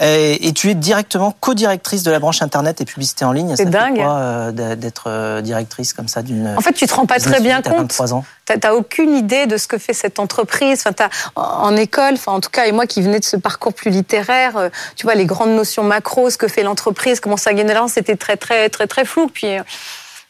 Et, 0.00 0.48
et 0.48 0.52
tu 0.52 0.70
es 0.70 0.74
directement 0.74 1.36
co-directrice 1.38 2.02
de 2.02 2.10
la 2.10 2.18
branche 2.18 2.40
Internet 2.42 2.80
et 2.80 2.84
publicité 2.84 3.24
en 3.24 3.32
ligne. 3.32 3.54
C'est 3.56 3.66
dingue. 3.66 4.00
euh, 4.00 4.50
d'être 4.74 5.04
euh, 5.06 5.40
directrice 5.42 5.92
comme 5.92 6.08
ça 6.08 6.22
d'une. 6.22 6.54
En 6.56 6.60
fait, 6.60 6.72
tu 6.72 6.86
te 6.86 6.94
rends 6.94 7.06
pas 7.06 7.20
très 7.20 7.40
bien 7.40 7.60
compte. 7.60 7.74
23 7.92 8.14
ans. 8.14 8.24
T'as 8.46 8.72
aucune 8.72 9.14
idée 9.14 9.46
de 9.46 9.56
ce 9.56 9.66
que 9.68 9.78
fait 9.78 9.92
cette 9.92 10.18
entreprise. 10.18 10.80
Enfin, 10.80 10.92
t'as- 10.92 11.10
en 11.36 11.76
école, 11.76 12.14
enfin, 12.14 12.32
en 12.32 12.40
tout 12.40 12.50
cas, 12.50 12.64
et 12.66 12.72
moi 12.72 12.86
qui 12.86 13.02
venais 13.02 13.20
de 13.20 13.24
ce 13.24 13.36
parcours 13.36 13.74
plus 13.74 13.90
littéraire, 13.90 14.56
euh, 14.56 14.68
tu 14.96 15.04
vois, 15.06 15.14
les 15.14 15.26
grandes 15.26 15.54
notions 15.54 15.84
macro, 15.84 16.30
ce 16.30 16.38
que 16.38 16.48
fait 16.48 16.62
l'entreprise, 16.62 17.20
comment 17.20 17.36
ça 17.36 17.52
gagne 17.52 17.66
de 17.68 17.72
l'argent, 17.72 17.88
c'était 17.88 18.16
très, 18.16 18.36
très, 18.36 18.68
très, 18.70 18.86
très 18.86 19.04
flou. 19.04 19.28
Puis, 19.28 19.58
euh, 19.58 19.62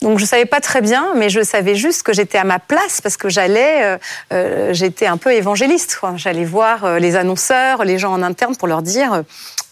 donc, 0.02 0.18
je 0.18 0.24
savais 0.24 0.46
pas 0.46 0.60
très 0.60 0.80
bien, 0.80 1.12
mais 1.16 1.30
je 1.30 1.42
savais 1.42 1.76
juste 1.76 2.02
que 2.02 2.12
j'étais 2.12 2.38
à 2.38 2.44
ma 2.44 2.58
place 2.58 3.00
parce 3.00 3.16
que 3.16 3.28
j'allais, 3.28 3.84
euh, 3.84 3.98
euh, 4.32 4.72
j'étais 4.72 5.06
un 5.06 5.16
peu 5.16 5.32
évangéliste. 5.32 6.00
J'allais 6.16 6.44
voir 6.44 6.84
euh, 6.84 6.98
les 6.98 7.14
annonceurs, 7.14 7.84
les 7.84 7.98
gens 7.98 8.12
en 8.12 8.22
interne 8.22 8.56
pour 8.56 8.66
leur 8.66 8.82
dire, 8.82 9.22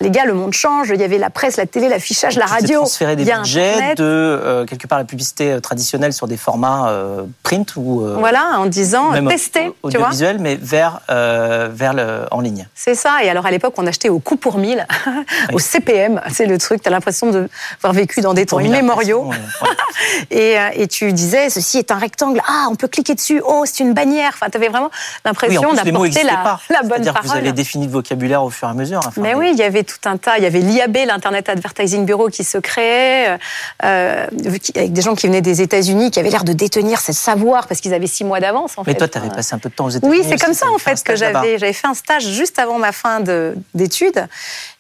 les 0.00 0.11
gars, 0.11 0.25
le 0.25 0.32
monde 0.32 0.53
change. 0.53 0.88
Il 0.88 1.00
y 1.00 1.05
avait 1.05 1.19
la 1.19 1.31
presse, 1.31 1.56
la 1.56 1.67
télé, 1.67 1.88
l'affichage, 1.88 2.37
la 2.37 2.47
radio. 2.47 2.79
transféré 2.79 3.17
des 3.17 3.25
budgets 3.25 3.75
Internet. 3.75 3.99
de 3.99 4.05
euh, 4.05 4.65
quelque 4.65 4.87
part 4.87 4.99
la 4.99 5.05
publicité 5.05 5.61
traditionnelle 5.61 6.12
sur 6.12 6.27
des 6.27 6.38
formats 6.38 6.88
euh, 6.88 7.25
print 7.43 7.75
ou 7.76 8.03
euh, 8.03 8.17
Voilà, 8.19 8.59
en 8.59 8.67
disant, 8.67 9.11
même 9.11 9.25
vois. 9.26 9.75
audiovisuel, 9.83 10.38
mais 10.38 10.56
vers 10.56 11.00
vers 11.09 11.93
le 11.93 12.26
en 12.31 12.41
ligne. 12.41 12.67
C'est 12.75 12.94
ça. 12.94 13.23
Et 13.23 13.29
alors, 13.29 13.47
à 13.47 13.50
l'époque, 13.50 13.75
on 13.76 13.87
achetait 13.87 14.09
au 14.09 14.21
coup 14.21 14.37
pour 14.37 14.59
mille, 14.59 14.87
au 15.53 15.59
CPM. 15.59 16.21
C'est 16.33 16.47
le 16.47 16.56
truc. 16.56 16.83
Tu 16.83 16.88
as 16.88 16.93
l'impression 16.93 17.31
d'avoir 17.31 17.93
vécu 17.93 18.21
dans 18.21 18.35
des 18.35 18.47
temps 18.47 18.61
immémoriaux. 18.61 19.26
ouais. 19.26 19.37
Et, 20.31 20.58
euh, 20.58 20.69
et 20.75 20.87
tu 20.88 21.12
disais, 21.12 21.50
ceci 21.50 21.78
est 21.78 21.90
un 21.90 21.99
rectangle. 21.99 22.40
Ah, 22.49 22.67
on 22.70 22.75
peut 22.76 22.88
cliquer 22.88 23.14
dessus. 23.14 23.43
Oh, 23.44 23.62
c'est 23.67 23.81
une 23.82 23.93
bannière. 23.94 24.32
Enfin, 24.34 24.46
tu 24.50 24.56
avais 24.56 24.69
vraiment 24.69 24.90
Oui, 24.93 25.20
l'impression 25.25 25.62
mots 25.62 25.75
d'apporter 25.75 26.22
la, 26.25 26.58
la 26.70 26.82
bonne 26.82 26.90
C'est-à-dire 26.90 27.14
que 27.14 27.19
vous 27.22 27.26
parole. 27.28 27.38
avez 27.38 27.52
défini 27.52 27.87
le 27.87 27.93
vocabulaire 27.93 28.43
au 28.43 28.50
fur 28.50 28.69
et 28.69 28.70
à 28.70 28.75
mesure. 28.75 28.99
enfin, 29.06 29.20
Mais 29.20 29.34
oui, 29.34 29.50
il 29.52 29.58
y 29.58 29.62
avait 29.62 29.84
tout 29.84 29.96
un 30.05 30.17
tas. 30.17 30.38
Il 30.38 30.43
y 30.44 30.46
avait 30.46 30.61
l'IAB, 30.61 30.96
l'Internet 31.06 31.49
Advertising 31.49 32.05
Bureau, 32.05 32.28
qui 32.28 32.44
se 32.44 32.58
créait, 32.58 33.38
euh, 33.84 34.26
qui- 34.62 34.72
avec 34.76 34.93
des 34.93 35.02
gens 35.02 35.14
qui 35.14 35.26
venaient 35.26 35.40
des 35.40 35.62
États-Unis, 35.62 36.11
qui 36.11 36.19
avaient 36.20 36.31
l'air 36.31 36.44
de 36.44 36.52
détenir 36.52 37.00
ce 37.00 37.12
savoir 37.12 37.66
parce 37.66 37.81
qu'ils 37.81 37.94
avaient 37.94 38.06
six 38.06 38.25
mois 38.25 38.40
d'avance. 38.40 38.73
Mais 38.87 38.93
fait. 38.93 38.99
toi, 38.99 39.08
tu 39.08 39.19
avais 39.19 39.28
passé 39.31 39.55
un 39.55 39.58
peu 39.58 39.69
de 39.69 39.75
temps 39.75 39.87
aux 39.87 39.90
États-Unis. 39.90 40.19
Oui, 40.20 40.26
c'est 40.28 40.38
comme 40.44 40.55
ça 40.55 40.66
en 40.70 40.78
fait 40.78 41.02
que 41.02 41.16
j'avais 41.16 41.58
j'avais 41.58 41.73
fait 41.73 41.87
un 41.87 41.94
stage 41.94 42.26
juste 42.26 42.58
avant 42.58 42.78
ma 42.78 42.93
fin 42.93 43.20
de- 43.20 43.55
d'études 43.75 44.26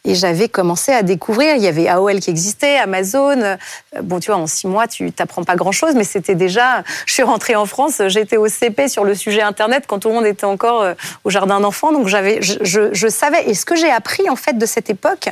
et 0.04 0.14
j'avais 0.14 0.48
commencé 0.48 0.92
à 0.92 1.02
découvrir. 1.02 1.56
Il 1.56 1.62
y 1.62 1.68
avait 1.68 1.88
AOL 1.88 2.20
qui 2.20 2.30
existait, 2.30 2.78
Amazon. 2.78 3.40
Euh, 3.40 3.56
Bon, 4.02 4.18
tu 4.20 4.30
vois, 4.30 4.40
en 4.40 4.46
six 4.46 4.66
mois, 4.66 4.86
tu 4.88 5.10
t'apprends 5.12 5.29
pas 5.44 5.56
grand-chose, 5.56 5.94
mais 5.94 6.04
c'était 6.04 6.34
déjà. 6.34 6.82
Je 7.06 7.12
suis 7.12 7.22
rentrée 7.22 7.56
en 7.56 7.66
France, 7.66 8.02
j'étais 8.08 8.36
au 8.36 8.48
CP 8.48 8.88
sur 8.88 9.04
le 9.04 9.14
sujet 9.14 9.42
Internet 9.42 9.84
quand 9.86 9.98
tout 10.00 10.08
le 10.08 10.14
monde 10.14 10.26
était 10.26 10.44
encore 10.44 10.82
euh, 10.82 10.94
au 11.24 11.30
jardin 11.30 11.60
d'enfants, 11.60 11.92
donc 11.92 12.08
j'avais, 12.08 12.42
je, 12.42 12.54
je- 12.62 12.92
je 12.92 13.08
savais. 13.08 13.48
Et 13.48 13.54
ce 13.54 13.64
que 13.64 13.76
j'ai 13.76 13.90
appris 13.90 14.28
en 14.28 14.36
fait 14.36 14.58
de 14.58 14.66
cette 14.66 14.90
époque 14.90 15.28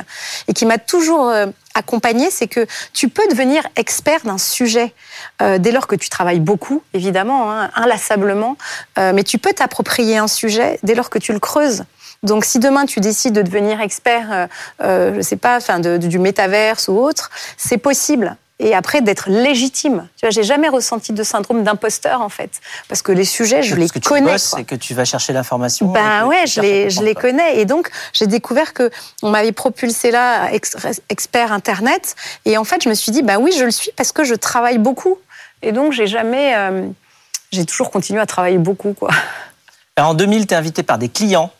et 0.47 0.53
qui 0.53 0.65
m'a 0.65 0.77
toujours 0.77 1.29
euh, 1.29 1.45
accompagnée, 1.75 2.29
c'est 2.31 2.47
que 2.47 2.65
tu 2.93 3.09
peux 3.09 3.27
devenir 3.29 3.63
expert 3.75 4.21
d'un 4.23 4.37
sujet 4.37 4.93
euh, 5.41 5.57
dès 5.59 5.71
lors 5.71 5.87
que 5.87 5.95
tu 5.95 6.09
travailles 6.09 6.39
beaucoup, 6.39 6.81
évidemment, 6.93 7.51
hein, 7.51 7.69
inlassablement, 7.75 8.57
mais 8.97 9.23
tu 9.23 9.37
peux 9.37 9.53
t'approprier 9.53 10.17
un 10.17 10.27
sujet 10.27 10.79
dès 10.83 10.95
lors 10.95 11.09
que 11.09 11.19
tu 11.19 11.31
le 11.33 11.39
creuses. 11.39 11.83
Donc, 12.21 12.43
si 12.43 12.59
demain 12.59 12.85
tu 12.85 12.99
décides 12.99 13.33
de 13.33 13.41
devenir 13.41 13.79
expert, 13.79 14.47
euh, 14.81 15.13
je 15.15 15.21
sais 15.21 15.37
pas, 15.37 15.55
enfin, 15.57 15.79
du 15.79 16.19
métaverse 16.19 16.89
ou 16.89 16.97
autre, 16.97 17.29
c'est 17.55 17.77
possible. 17.77 18.35
Et 18.61 18.75
après 18.75 19.01
d'être 19.01 19.29
légitime. 19.29 20.07
Tu 20.17 20.25
vois, 20.25 20.31
j'ai 20.31 20.43
jamais 20.43 20.67
ressenti 20.67 21.13
de 21.13 21.23
syndrome 21.23 21.63
d'imposteur 21.63 22.21
en 22.21 22.27
fait, 22.27 22.51
parce 22.89 23.01
que 23.01 23.13
les 23.13 23.23
sujets, 23.23 23.63
je 23.63 23.73
les 23.75 23.87
que 23.89 23.99
tu 23.99 24.09
connais. 24.09 24.33
bosses 24.33 24.53
et 24.57 24.65
que 24.65 24.75
tu 24.75 24.93
vas 24.93 25.05
chercher 25.05 25.31
l'information. 25.31 25.87
Ben 25.87 26.25
ouais, 26.25 26.45
je 26.45 26.59
les, 26.59 26.89
je 26.89 27.01
les 27.01 27.15
connais. 27.15 27.59
Et 27.59 27.65
donc, 27.65 27.89
j'ai 28.11 28.27
découvert 28.27 28.73
que 28.73 28.91
on 29.23 29.29
m'avait 29.29 29.53
propulsé 29.53 30.11
là, 30.11 30.51
ex- 30.51 30.75
expert 31.07 31.53
Internet. 31.53 32.15
Et 32.43 32.57
en 32.57 32.65
fait, 32.65 32.83
je 32.83 32.89
me 32.89 32.93
suis 32.95 33.13
dit, 33.13 33.21
bah 33.21 33.37
oui, 33.39 33.53
je 33.57 33.63
le 33.63 33.71
suis 33.71 33.91
parce 33.95 34.11
que 34.11 34.25
je 34.25 34.35
travaille 34.35 34.77
beaucoup. 34.77 35.17
Et 35.61 35.71
donc, 35.71 35.93
j'ai 35.93 36.07
jamais. 36.07 36.53
euh, 36.57 36.87
j'ai 37.51 37.65
toujours 37.65 37.89
continué 37.91 38.19
à 38.21 38.25
travailler 38.25 38.57
beaucoup, 38.59 38.93
quoi. 38.93 39.09
Alors, 39.95 40.11
en 40.11 40.13
2000, 40.13 40.47
tu 40.47 40.53
es 40.53 40.57
invité 40.57 40.83
par 40.83 40.97
des 40.97 41.09
clients, 41.09 41.51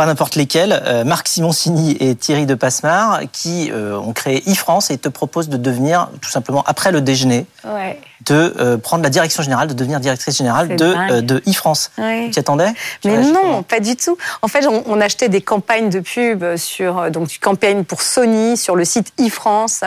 pas 0.00 0.06
n'importe 0.06 0.34
lesquels, 0.36 0.82
euh, 0.86 1.04
Marc 1.04 1.28
Simoncini 1.28 1.94
et 2.00 2.14
Thierry 2.14 2.46
de 2.46 2.54
Passemar, 2.54 3.20
qui 3.34 3.70
euh, 3.70 3.98
ont 3.98 4.14
créé 4.14 4.42
e-France 4.50 4.90
et 4.90 4.96
te 4.96 5.10
proposent 5.10 5.50
de 5.50 5.58
devenir, 5.58 6.08
tout 6.22 6.30
simplement, 6.30 6.64
après 6.66 6.90
le 6.90 7.02
déjeuner, 7.02 7.44
Ouais. 7.64 8.00
de 8.24 8.54
euh, 8.58 8.78
prendre 8.78 9.02
la 9.02 9.10
direction 9.10 9.42
générale, 9.42 9.68
de 9.68 9.74
devenir 9.74 10.00
directrice 10.00 10.38
générale 10.38 10.74
de, 10.74 11.42
e-France. 11.46 11.90
Ouais. 11.98 12.24
Tu 12.24 12.30
t'y 12.30 12.38
attendais? 12.38 12.72
Tu 13.02 13.08
Mais 13.10 13.18
non, 13.30 13.62
pas 13.62 13.80
du 13.80 13.94
tout. 13.94 14.16
En 14.40 14.48
fait, 14.48 14.66
on, 14.66 14.82
on 14.86 14.98
achetait 15.02 15.28
des 15.28 15.42
campagnes 15.42 15.90
de 15.90 16.00
pub 16.00 16.56
sur 16.56 17.10
donc 17.10 17.28
tu 17.28 17.38
campagnes 17.38 17.84
pour 17.84 18.00
Sony 18.00 18.56
sur 18.56 18.76
le 18.76 18.86
site 18.86 19.12
e-France. 19.20 19.82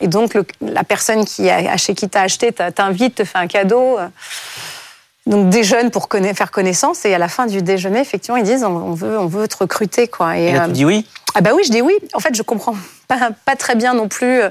Et 0.00 0.08
donc 0.08 0.34
le- 0.34 0.44
la 0.60 0.82
personne 0.82 1.24
qui 1.24 1.48
a, 1.48 1.76
chez 1.76 1.94
qui 1.94 2.08
t'as 2.08 2.22
acheté 2.22 2.50
t'a- 2.50 2.72
t'invite, 2.72 3.14
te 3.14 3.24
fait 3.24 3.38
un 3.38 3.46
cadeau. 3.46 3.98
Euh, 5.26 5.30
Donc 5.30 5.48
déjeune 5.50 5.90
pour 5.90 6.08
conna- 6.08 6.34
faire 6.34 6.50
connaissance 6.50 7.04
et 7.04 7.14
à 7.14 7.18
la 7.18 7.28
fin 7.28 7.46
du 7.46 7.62
déjeuner, 7.62 8.00
effectivement, 8.00 8.36
ils 8.36 8.44
disent 8.44 8.64
on, 8.64 8.92
veut 8.92 9.18
on 9.18 9.26
veut 9.26 9.48
te 9.48 9.56
recruter 9.56 10.08
quoi. 10.08 10.36
Et 10.36 10.52
là, 10.52 10.64
euh, 10.64 10.66
tu 10.66 10.72
dis 10.72 10.84
oui? 10.84 11.06
Ah 11.34 11.40
bah 11.40 11.50
oui, 11.54 11.62
je 11.64 11.70
dis 11.70 11.80
oui. 11.82 11.94
En 12.14 12.20
fait, 12.20 12.34
je 12.34 12.42
comprends 12.42 12.74
pas, 13.08 13.30
pas 13.44 13.56
très 13.56 13.74
bien 13.74 13.94
non 13.94 14.08
plus 14.08 14.42
euh, 14.42 14.50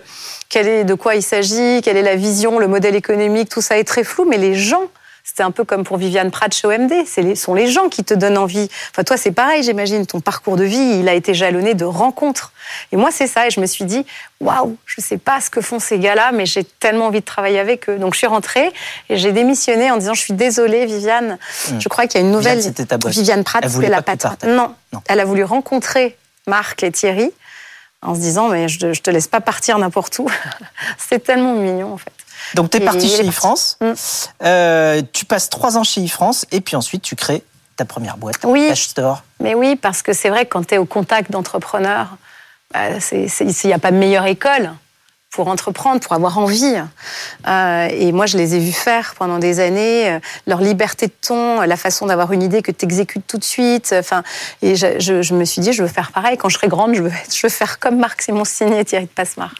quel 0.49 0.67
est, 0.67 0.83
de 0.83 0.93
quoi 0.93 1.15
il 1.15 1.23
s'agit, 1.23 1.81
quelle 1.83 1.97
est 1.97 2.01
la 2.01 2.15
vision, 2.15 2.59
le 2.59 2.67
modèle 2.67 2.95
économique, 2.95 3.49
tout 3.49 3.61
ça 3.61 3.77
est 3.77 3.83
très 3.83 4.03
flou, 4.03 4.25
mais 4.27 4.37
les 4.37 4.53
gens, 4.55 4.83
c'était 5.23 5.43
un 5.43 5.51
peu 5.51 5.63
comme 5.63 5.83
pour 5.83 5.97
Viviane 5.97 6.31
Pratt 6.31 6.53
chez 6.53 6.67
OMD, 6.67 6.91
ce 7.05 7.35
sont 7.35 7.53
les 7.53 7.67
gens 7.67 7.89
qui 7.89 8.03
te 8.03 8.13
donnent 8.13 8.37
envie. 8.37 8.69
Enfin, 8.91 9.03
toi, 9.03 9.17
c'est 9.17 9.31
pareil, 9.31 9.63
j'imagine, 9.63 10.05
ton 10.05 10.19
parcours 10.19 10.57
de 10.57 10.63
vie, 10.63 10.99
il 10.99 11.07
a 11.07 11.13
été 11.13 11.33
jalonné 11.33 11.73
de 11.73 11.85
rencontres. 11.85 12.51
Et 12.91 12.97
moi, 12.97 13.09
c'est 13.11 13.27
ça, 13.27 13.47
et 13.47 13.49
je 13.49 13.59
me 13.59 13.65
suis 13.65 13.85
dit, 13.85 14.05
waouh, 14.39 14.77
je 14.85 15.01
sais 15.01 15.17
pas 15.17 15.39
ce 15.39 15.49
que 15.49 15.61
font 15.61 15.79
ces 15.79 15.99
gars-là, 15.99 16.31
mais 16.33 16.45
j'ai 16.45 16.63
tellement 16.63 17.07
envie 17.07 17.21
de 17.21 17.25
travailler 17.25 17.59
avec 17.59 17.89
eux. 17.89 17.97
Donc, 17.97 18.13
je 18.13 18.19
suis 18.19 18.27
rentrée 18.27 18.71
et 19.09 19.17
j'ai 19.17 19.31
démissionné 19.31 19.91
en 19.91 19.97
disant, 19.97 20.13
je 20.13 20.21
suis 20.21 20.33
désolée, 20.33 20.85
Viviane, 20.85 21.37
je 21.79 21.87
crois 21.87 22.07
qu'il 22.07 22.19
y 22.19 22.23
a 22.23 22.25
une 22.25 22.31
nouvelle... 22.31 22.57
Viviane, 22.59 22.87
ta 22.87 22.97
boss. 22.97 23.13
Viviane 23.13 23.43
Pratt, 23.43 23.67
c'était 23.67 23.89
la 23.89 24.01
patronne. 24.01 24.55
Non. 24.55 24.75
Non. 24.93 25.01
elle 25.07 25.21
a 25.21 25.25
voulu 25.25 25.45
rencontrer 25.45 26.17
Marc 26.47 26.83
et 26.83 26.91
Thierry 26.91 27.31
en 28.01 28.15
se 28.15 28.19
disant 28.19 28.49
mais 28.49 28.67
je, 28.67 28.79
te 28.79 29.09
laisse 29.09 29.27
pas 29.27 29.41
partir 29.41 29.77
n'importe 29.77 30.19
où. 30.19 30.27
C'était 30.97 31.19
tellement 31.19 31.53
mignon 31.53 31.93
en 31.93 31.97
fait. 31.97 32.11
Donc, 32.55 32.69
tu 32.71 32.77
es 32.77 32.79
parti 32.81 33.07
chez 33.07 33.17
parti. 33.17 33.29
e-France. 33.29 33.77
Mm. 33.81 33.91
Euh, 34.43 35.01
tu 35.13 35.25
passes 35.25 35.49
trois 35.49 35.77
ans 35.77 35.83
chez 35.83 36.05
e-France 36.05 36.45
et 36.51 36.61
puis 36.61 36.75
ensuite, 36.75 37.01
tu 37.01 37.15
crées 37.15 37.43
ta 37.77 37.85
première 37.85 38.17
boîte, 38.17 38.37
Oui. 38.43 38.67
Cash 38.69 38.87
Store. 38.87 39.23
Mais 39.39 39.55
oui, 39.55 39.75
parce 39.75 40.01
que 40.01 40.13
c'est 40.13 40.29
vrai 40.29 40.45
que 40.45 40.49
quand 40.51 40.67
tu 40.67 40.75
es 40.75 40.77
au 40.77 40.85
contact 40.85 41.31
d'entrepreneurs, 41.31 42.17
bah, 42.73 42.99
c'est- 42.99 43.27
c'est- 43.27 43.45
il 43.63 43.67
n'y 43.67 43.73
a 43.73 43.79
pas 43.79 43.91
de 43.91 43.97
meilleure 43.97 44.25
école 44.27 44.71
pour 45.31 45.47
entreprendre, 45.47 46.01
pour 46.01 46.11
avoir 46.11 46.37
envie. 46.39 46.75
Euh, 47.47 47.87
et 47.89 48.11
moi, 48.11 48.25
je 48.25 48.37
les 48.37 48.55
ai 48.55 48.59
vus 48.59 48.73
faire 48.73 49.15
pendant 49.17 49.39
des 49.39 49.61
années, 49.61 50.09
euh, 50.11 50.19
leur 50.45 50.59
liberté 50.59 51.07
de 51.07 51.13
ton, 51.25 51.61
la 51.61 51.77
façon 51.77 52.05
d'avoir 52.07 52.33
une 52.33 52.43
idée 52.43 52.61
que 52.61 52.71
tu 52.71 52.83
exécutes 52.83 53.25
tout 53.27 53.37
de 53.37 53.43
suite. 53.45 53.95
Enfin, 53.97 54.23
et 54.61 54.75
je, 54.75 54.99
je- 54.99 55.21
je 55.21 55.33
me 55.33 55.45
suis 55.45 55.61
dit, 55.61 55.71
je 55.71 55.81
veux 55.83 55.87
faire 55.89 56.11
pareil. 56.11 56.35
Quand 56.37 56.49
je 56.49 56.57
serai 56.57 56.67
grande, 56.67 56.93
je 56.95 57.01
veux, 57.03 57.11
je 57.33 57.39
veux 57.43 57.49
faire 57.49 57.79
comme 57.79 57.97
Marc 57.97 58.21
Simoncini 58.23 58.77
et 58.77 58.83
Thierry 58.85 59.05
de 59.05 59.09
Passemar. 59.09 59.55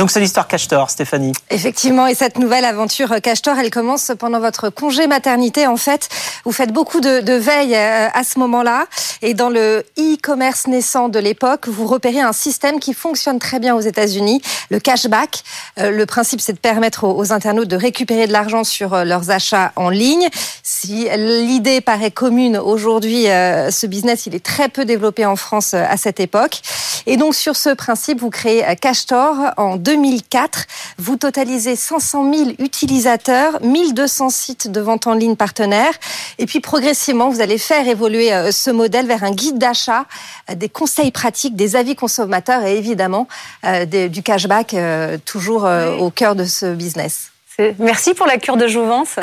Donc 0.00 0.10
c'est 0.10 0.20
l'histoire 0.20 0.48
Cashtor, 0.48 0.88
Stéphanie. 0.88 1.32
Effectivement, 1.50 2.06
et 2.06 2.14
cette 2.14 2.38
nouvelle 2.38 2.64
aventure 2.64 3.20
Cashtor, 3.22 3.58
elle 3.58 3.68
commence 3.68 4.12
pendant 4.18 4.40
votre 4.40 4.70
congé 4.70 5.06
maternité. 5.06 5.66
En 5.66 5.76
fait, 5.76 6.08
vous 6.46 6.52
faites 6.52 6.72
beaucoup 6.72 7.02
de, 7.02 7.20
de 7.20 7.34
veille 7.34 7.74
euh, 7.74 8.08
à 8.14 8.24
ce 8.24 8.38
moment-là. 8.38 8.86
Et 9.20 9.34
dans 9.34 9.50
le 9.50 9.84
e-commerce 9.98 10.68
naissant 10.68 11.10
de 11.10 11.18
l'époque, 11.18 11.68
vous 11.68 11.86
repérez 11.86 12.20
un 12.20 12.32
système 12.32 12.80
qui 12.80 12.94
fonctionne 12.94 13.38
très 13.38 13.58
bien 13.58 13.74
aux 13.74 13.80
États-Unis, 13.80 14.40
le 14.70 14.80
cashback. 14.80 15.42
Euh, 15.78 15.90
le 15.90 16.06
principe, 16.06 16.40
c'est 16.40 16.54
de 16.54 16.58
permettre 16.58 17.04
aux, 17.04 17.30
internautes 17.34 17.68
de 17.68 17.76
récupérer 17.76 18.26
de 18.26 18.32
l'argent 18.32 18.64
sur 18.64 18.94
euh, 18.94 19.04
leurs 19.04 19.30
achats 19.30 19.70
en 19.76 19.90
ligne. 19.90 20.30
Si 20.62 21.08
l'idée 21.14 21.82
paraît 21.82 22.10
commune 22.10 22.56
aujourd'hui, 22.56 23.24
ce 23.24 23.86
business, 23.86 24.26
il 24.26 24.34
est 24.34 24.44
très 24.44 24.68
peu 24.68 24.84
développé 24.84 25.26
en 25.26 25.34
France 25.34 25.74
à 25.74 25.96
cette 25.96 26.20
époque. 26.20 26.60
Et 27.06 27.16
donc, 27.16 27.34
sur 27.34 27.56
ce 27.56 27.70
principe, 27.70 28.20
vous 28.20 28.30
créez 28.30 28.64
Cashtor 28.80 29.36
en 29.56 29.76
2004. 29.90 30.66
Vous 30.98 31.16
totalisez 31.16 31.74
500 31.74 32.32
000 32.32 32.50
utilisateurs, 32.60 33.60
1200 33.60 34.30
sites 34.30 34.70
de 34.70 34.80
vente 34.80 35.08
en 35.08 35.14
ligne 35.14 35.34
partenaires. 35.34 35.94
Et 36.38 36.46
puis 36.46 36.60
progressivement, 36.60 37.28
vous 37.28 37.40
allez 37.40 37.58
faire 37.58 37.88
évoluer 37.88 38.32
euh, 38.32 38.52
ce 38.52 38.70
modèle 38.70 39.06
vers 39.06 39.24
un 39.24 39.32
guide 39.32 39.58
d'achat, 39.58 40.04
euh, 40.48 40.54
des 40.54 40.68
conseils 40.68 41.10
pratiques, 41.10 41.56
des 41.56 41.74
avis 41.74 41.96
consommateurs 41.96 42.64
et 42.64 42.76
évidemment 42.76 43.26
euh, 43.64 43.84
du 43.84 44.22
cashback 44.22 44.76
toujours 45.24 45.68
au 45.98 46.10
cœur 46.10 46.36
de 46.36 46.44
ce 46.44 46.72
business. 46.74 47.30
Merci 47.78 48.14
pour 48.14 48.26
la 48.26 48.38
cure 48.38 48.56
de 48.56 48.68
jouvence. 48.68 49.16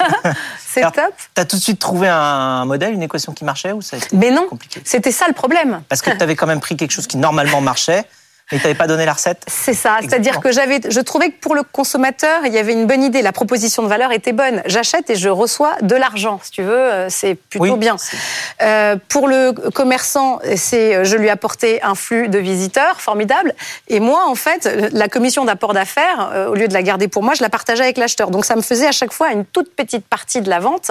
C'est 0.66 0.82
top. 0.82 1.12
Tu 1.34 1.40
as 1.40 1.44
tout 1.44 1.56
de 1.56 1.60
suite 1.60 1.78
trouvé 1.78 2.08
un 2.08 2.64
modèle, 2.64 2.94
une 2.94 3.02
équation 3.02 3.32
qui 3.32 3.44
marchait 3.44 3.72
ou 3.72 3.82
ça 3.82 3.96
Mais 4.12 4.30
non, 4.30 4.48
c'était 4.84 5.12
ça 5.12 5.26
le 5.28 5.34
problème. 5.34 5.82
Parce 5.88 6.02
que 6.02 6.10
tu 6.10 6.22
avais 6.22 6.36
quand 6.36 6.46
même 6.46 6.60
pris 6.60 6.76
quelque 6.76 6.92
chose 6.92 7.06
qui 7.06 7.16
normalement 7.16 7.60
marchait 7.60 8.04
mais 8.52 8.58
tu 8.58 8.74
pas 8.74 8.86
donné 8.86 9.06
la 9.06 9.14
recette 9.14 9.42
C'est 9.46 9.72
ça. 9.72 9.96
C'est-à-dire 10.00 10.40
que 10.40 10.52
j'avais, 10.52 10.80
je 10.86 11.00
trouvais 11.00 11.30
que 11.30 11.40
pour 11.40 11.54
le 11.54 11.62
consommateur, 11.62 12.44
il 12.44 12.52
y 12.52 12.58
avait 12.58 12.74
une 12.74 12.86
bonne 12.86 13.02
idée. 13.02 13.22
La 13.22 13.32
proposition 13.32 13.82
de 13.82 13.88
valeur 13.88 14.12
était 14.12 14.32
bonne. 14.32 14.62
J'achète 14.66 15.08
et 15.08 15.16
je 15.16 15.30
reçois 15.30 15.76
de 15.80 15.96
l'argent. 15.96 16.40
Si 16.42 16.50
tu 16.50 16.62
veux, 16.62 16.72
euh, 16.72 17.08
c'est 17.08 17.36
plutôt 17.36 17.76
bien. 17.76 17.96
Euh, 18.60 18.96
pour 19.08 19.28
le 19.28 19.52
commerçant, 19.70 20.40
c'est, 20.56 20.94
euh, 20.94 21.04
je 21.04 21.16
lui 21.16 21.30
apportais 21.30 21.80
un 21.82 21.94
flux 21.94 22.28
de 22.28 22.38
visiteurs 22.38 23.00
formidable. 23.00 23.54
Et 23.88 23.98
moi, 23.98 24.26
en 24.26 24.34
fait, 24.34 24.68
la 24.92 25.08
commission 25.08 25.46
d'apport 25.46 25.72
d'affaires, 25.72 26.30
euh, 26.34 26.48
au 26.48 26.54
lieu 26.54 26.68
de 26.68 26.74
la 26.74 26.82
garder 26.82 27.08
pour 27.08 27.22
moi, 27.22 27.32
je 27.34 27.42
la 27.42 27.48
partageais 27.48 27.84
avec 27.84 27.96
l'acheteur. 27.96 28.30
Donc 28.30 28.44
ça 28.44 28.56
me 28.56 28.62
faisait 28.62 28.86
à 28.86 28.92
chaque 28.92 29.12
fois 29.12 29.32
une 29.32 29.46
toute 29.46 29.74
petite 29.74 30.06
partie 30.06 30.42
de 30.42 30.50
la 30.50 30.60
vente. 30.60 30.90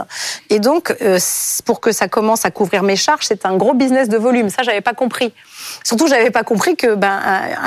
Et 0.49 0.59
donc, 0.59 0.95
pour 1.65 1.81
que 1.81 1.91
ça 1.91 2.07
commence 2.07 2.45
à 2.45 2.51
couvrir 2.51 2.81
mes 2.83 2.95
charges, 2.95 3.25
c'est 3.25 3.45
un 3.45 3.55
gros 3.57 3.73
business 3.73 4.09
de 4.09 4.17
volume. 4.17 4.49
Ça, 4.49 4.63
j'avais 4.63 4.81
pas 4.81 4.93
compris. 4.93 5.33
Surtout, 5.83 6.07
j'avais 6.07 6.31
pas 6.31 6.43
compris 6.43 6.75
que 6.75 6.95
ben 6.95 7.19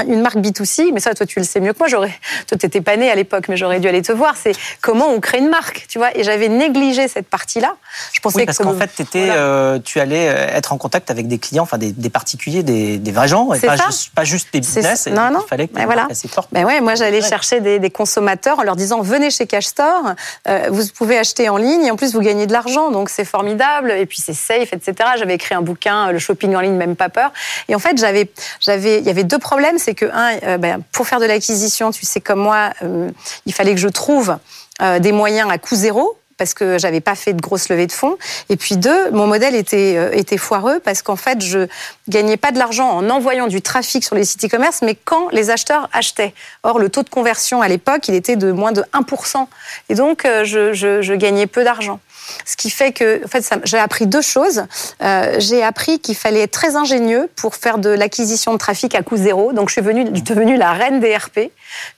une 0.07 0.21
marque 0.21 0.37
B2C, 0.37 0.91
mais 0.93 1.01
ça, 1.01 1.15
toi, 1.15 1.27
tu 1.27 1.39
le 1.39 1.45
sais 1.45 1.61
mieux 1.61 1.73
que 1.73 1.79
moi. 1.79 1.89
J'aurais, 1.89 2.13
toi, 2.47 2.59
t'étais 2.59 2.81
pas 2.81 2.97
né 2.97 3.11
à 3.11 3.15
l'époque, 3.15 3.49
mais 3.49 3.57
j'aurais 3.57 3.81
dû 3.81 3.89
aller 3.89 4.03
te 4.03 4.13
voir. 4.13 4.35
C'est 4.37 4.53
comment 4.81 5.09
on 5.09 5.21
crée 5.21 5.39
une 5.39 5.49
marque, 5.49 5.87
tu 5.89 5.99
vois. 5.99 6.17
Et 6.17 6.25
j'avais 6.25 6.49
négligé 6.49 7.09
cette 7.09 7.29
partie-là. 7.29 7.77
Je 8.13 8.21
pensais 8.21 8.39
oui, 8.39 8.47
parce 8.47 8.59
qu'en 8.59 8.75
fait, 8.75 8.91
étais, 9.01 9.29
euh, 9.31 9.79
tu 9.79 10.01
allais 10.01 10.29
euh, 10.29 10.57
être 10.57 10.73
en 10.73 10.79
contact 10.79 11.11
avec 11.11 11.29
des 11.29 11.39
clients, 11.39 11.63
enfin 11.63 11.79
des, 11.79 12.11
particuliers, 12.11 12.63
des, 12.63 13.13
vrais 13.13 13.29
gens, 13.29 13.53
et 13.53 13.61
pas 13.61 13.77
juste, 13.77 14.11
pas 14.15 14.25
juste 14.25 14.49
des 14.53 14.61
business. 14.61 15.07
Non, 15.07 15.31
non. 15.31 15.41
Il 15.45 15.49
fallait 15.49 15.69
que 15.69 15.75
ben 15.75 15.87
voilà. 15.87 16.07
assez 16.11 16.29
fort. 16.29 16.49
Ben 16.53 16.65
ouais, 16.65 16.81
moi, 16.81 16.95
j'allais 16.95 17.23
chercher 17.23 17.61
des, 17.61 17.91
consommateurs 17.91 18.59
en 18.59 18.63
leur 18.63 18.77
disant 18.77 19.01
venez 19.01 19.31
chez 19.31 19.47
Cash 19.47 19.67
Store, 19.67 20.15
euh, 20.49 20.69
vous 20.71 20.83
pouvez 20.95 21.17
acheter 21.19 21.49
en 21.49 21.57
ligne 21.57 21.85
et 21.85 21.91
en 21.91 21.97
plus 21.97 22.13
vous 22.13 22.21
gagnez 22.21 22.47
de 22.47 22.53
l'argent, 22.53 22.91
donc 22.91 23.09
c'est 23.09 23.25
formidable. 23.25 23.91
Et 23.93 24.07
puis 24.07 24.21
c'est 24.21 24.35
safe, 24.35 24.73
etc. 24.73 24.95
J'avais 25.19 25.35
écrit 25.35 25.55
un 25.55 25.63
bouquin, 25.63 26.13
le 26.13 26.19
shopping 26.19 26.55
en 26.57 26.61
ligne, 26.61 26.75
même 26.75 26.97
pas 26.97 27.09
peur. 27.09 27.33
Et 27.69 27.75
en 27.75 27.79
fait, 27.79 27.99
j'avais, 27.99 28.31
j'avais, 28.61 28.99
il 28.99 29.05
y 29.05 29.11
avait 29.11 29.25
deux 29.25 29.39
problèmes 29.39 29.66
c'est 29.79 29.95
que, 29.95 30.07
un, 30.07 30.39
euh, 30.43 30.59
ben, 30.59 30.83
pour 30.93 31.07
faire 31.07 31.21
de 31.21 31.27
l'acquisition, 31.27 31.91
tu 31.91 32.07
sais 32.07 32.21
comme 32.21 32.41
moi, 32.41 32.71
euh, 32.83 33.11
il 33.47 33.53
fallait 33.53 33.75
que 33.75 33.81
je 33.81 33.89
trouve 33.89 34.37
euh, 34.83 34.99
des 34.99 35.13
moyens 35.13 35.51
à 35.51 35.59
coût 35.59 35.75
zéro 35.75 36.19
parce 36.39 36.53
que 36.53 36.79
j'avais 36.79 37.01
pas 37.01 37.15
fait 37.15 37.33
de 37.33 37.41
grosses 37.41 37.71
levées 37.71 37.87
de 37.87 37.93
fonds. 37.93 38.19
Et 38.51 38.57
puis 38.59 38.77
deux, 38.77 39.11
mon 39.11 39.27
modèle 39.27 39.55
était, 39.55 40.19
était 40.19 40.37
foireux 40.37 40.81
parce 40.81 41.01
qu'en 41.01 41.17
fait, 41.17 41.43
je 41.43 41.67
gagnais 42.09 42.37
pas 42.37 42.53
de 42.53 42.59
l'argent 42.59 42.91
en 42.91 43.09
envoyant 43.09 43.47
du 43.47 43.63
trafic 43.63 44.05
sur 44.05 44.15
les 44.15 44.27
sites 44.27 44.45
e-commerce, 44.45 44.83
mais 44.83 44.99
quand 45.03 45.31
les 45.31 45.49
acheteurs 45.49 45.89
achetaient. 45.95 46.35
Or, 46.63 46.79
le 46.79 46.91
taux 46.91 47.03
de 47.03 47.09
conversion 47.09 47.63
à 47.63 47.69
l'époque, 47.69 48.07
il 48.09 48.15
était 48.15 48.37
de 48.37 48.53
moins 48.53 48.73
de 48.73 48.83
1%. 48.93 49.47
Et 49.89 49.95
donc, 49.95 50.25
je 50.25 51.15
gagnais 51.15 51.47
peu 51.47 51.65
d'argent. 51.65 52.01
Ce 52.45 52.57
qui 52.57 52.71
fait 52.71 52.93
que, 52.93 53.25
en 53.25 53.29
fait, 53.29 53.49
j'ai 53.65 53.79
appris 53.79 54.07
deux 54.07 54.23
choses. 54.23 54.65
Euh, 55.03 55.37
j'ai 55.39 55.63
appris 55.63 55.99
qu'il 55.99 56.17
fallait 56.17 56.43
être 56.43 56.53
très 56.53 56.77
ingénieux 56.77 57.29
pour 57.37 57.55
faire 57.55 57.79
de 57.79 57.91
l'acquisition 57.91 58.53
de 58.53 58.59
trafic 58.59 58.95
à 58.95 59.03
coût 59.03 59.17
zéro. 59.17 59.53
Donc, 59.53 59.69
je 59.69 59.75
suis 59.75 59.83
venue, 59.83 60.05
devenue 60.05 60.57
la 60.57 60.73
reine 60.73 61.01
des 61.01 61.17
RP, 61.17 61.51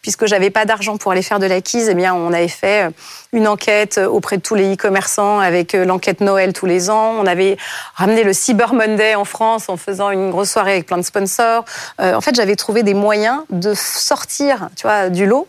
puisque 0.02 0.26
j'avais 0.26 0.50
pas 0.50 0.64
d'argent 0.64 0.96
pour 0.96 1.12
aller 1.12 1.22
faire 1.22 1.38
de 1.38 1.46
l'acquise. 1.46 1.88
Eh 1.88 1.94
bien, 1.94 2.14
on 2.14 2.32
avait 2.32 2.48
fait 2.48 2.86
euh, 2.86 2.90
une 3.32 3.48
enquête 3.48 3.98
auprès 3.98 4.36
de 4.36 4.42
tous 4.42 4.54
les 4.54 4.74
e-commerçants 4.74 5.38
avec 5.38 5.74
euh, 5.74 5.84
l'enquête 5.84 6.20
Noël 6.20 6.52
tous 6.52 6.66
les 6.66 6.90
ans. 6.90 7.14
On 7.18 7.26
avait 7.26 7.56
ramené 7.94 8.24
le 8.24 8.32
Cyber 8.32 8.74
Monday 8.74 9.14
en 9.14 9.24
France 9.24 9.68
en 9.68 9.76
faisant 9.76 10.10
une 10.10 10.30
grosse 10.30 10.50
soirée 10.50 10.72
avec 10.72 10.86
plein 10.86 10.98
de 10.98 11.02
sponsors. 11.02 11.64
en 11.98 12.20
fait, 12.20 12.34
j'avais 12.34 12.56
trouvé 12.56 12.82
des 12.82 12.94
moyens 12.94 13.40
de 13.50 13.74
sortir, 13.74 14.68
tu 14.76 14.82
vois, 14.86 15.10
du 15.10 15.26
lot 15.26 15.48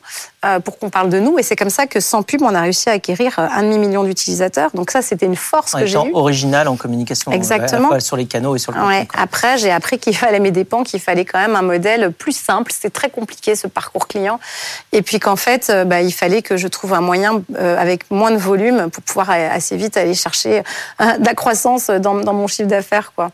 pour 0.63 0.79
qu'on 0.79 0.89
parle 0.89 1.09
de 1.09 1.19
nous. 1.19 1.38
Et 1.38 1.43
c'est 1.43 1.55
comme 1.55 1.69
ça 1.69 1.86
que 1.86 2.00
sans 2.00 2.24
pub, 2.24 2.41
on 2.41 2.55
a 2.55 2.62
réussi 2.62 2.89
à 2.89 2.93
acquérir 2.93 3.39
un 3.39 3.62
demi 3.63 3.77
million 3.77 4.03
d'utilisateurs 4.03 4.69
donc 4.74 4.91
ça, 4.91 5.01
c'était 5.01 5.25
une 5.25 5.36
force 5.36 5.74
que 5.74 5.86
j'ai 5.86 5.98
eue. 5.98 6.12
original 6.13 6.67
en 6.67 6.75
communication. 6.75 7.31
Exactement. 7.31 8.00
sur 8.00 8.17
les 8.17 8.25
canaux 8.25 8.55
et 8.55 8.59
sur 8.59 8.71
le 8.71 8.81
ouais. 8.81 9.07
Après, 9.17 9.57
j'ai 9.57 9.71
appris 9.71 10.00
qu'il 10.00 10.15
fallait 10.15 10.39
mes 10.39 10.51
dépens, 10.51 10.83
qu'il 10.83 11.00
fallait 11.00 11.25
quand 11.25 11.39
même 11.39 11.55
un 11.55 11.62
modèle 11.62 12.12
plus 12.12 12.36
simple. 12.36 12.71
C'est 12.75 12.91
très 12.91 13.09
compliqué 13.09 13.55
ce 13.55 13.67
parcours 13.67 14.07
client. 14.07 14.39
Et 14.91 15.01
puis 15.01 15.19
qu'en 15.19 15.36
fait, 15.36 15.69
euh, 15.69 15.86
bah, 15.86 16.01
il 16.01 16.12
fallait 16.12 16.41
que 16.41 16.57
je 16.57 16.67
trouve 16.67 16.93
un 16.93 17.01
moyen 17.01 17.41
euh, 17.57 17.68
avec 17.77 18.09
moins 18.11 18.31
de 18.31 18.38
volume 18.38 18.89
pour 18.89 19.03
pouvoir 19.03 19.29
assez 19.29 19.77
vite 19.77 19.97
aller 19.97 20.13
chercher 20.13 20.63
euh, 21.01 21.17
de 21.17 21.25
la 21.29 21.33
croissance 21.33 21.89
dans, 21.89 22.33
mon 22.33 22.47
chiffre 22.47 22.69
d'affaires, 22.69 23.13
quoi. 23.15 23.31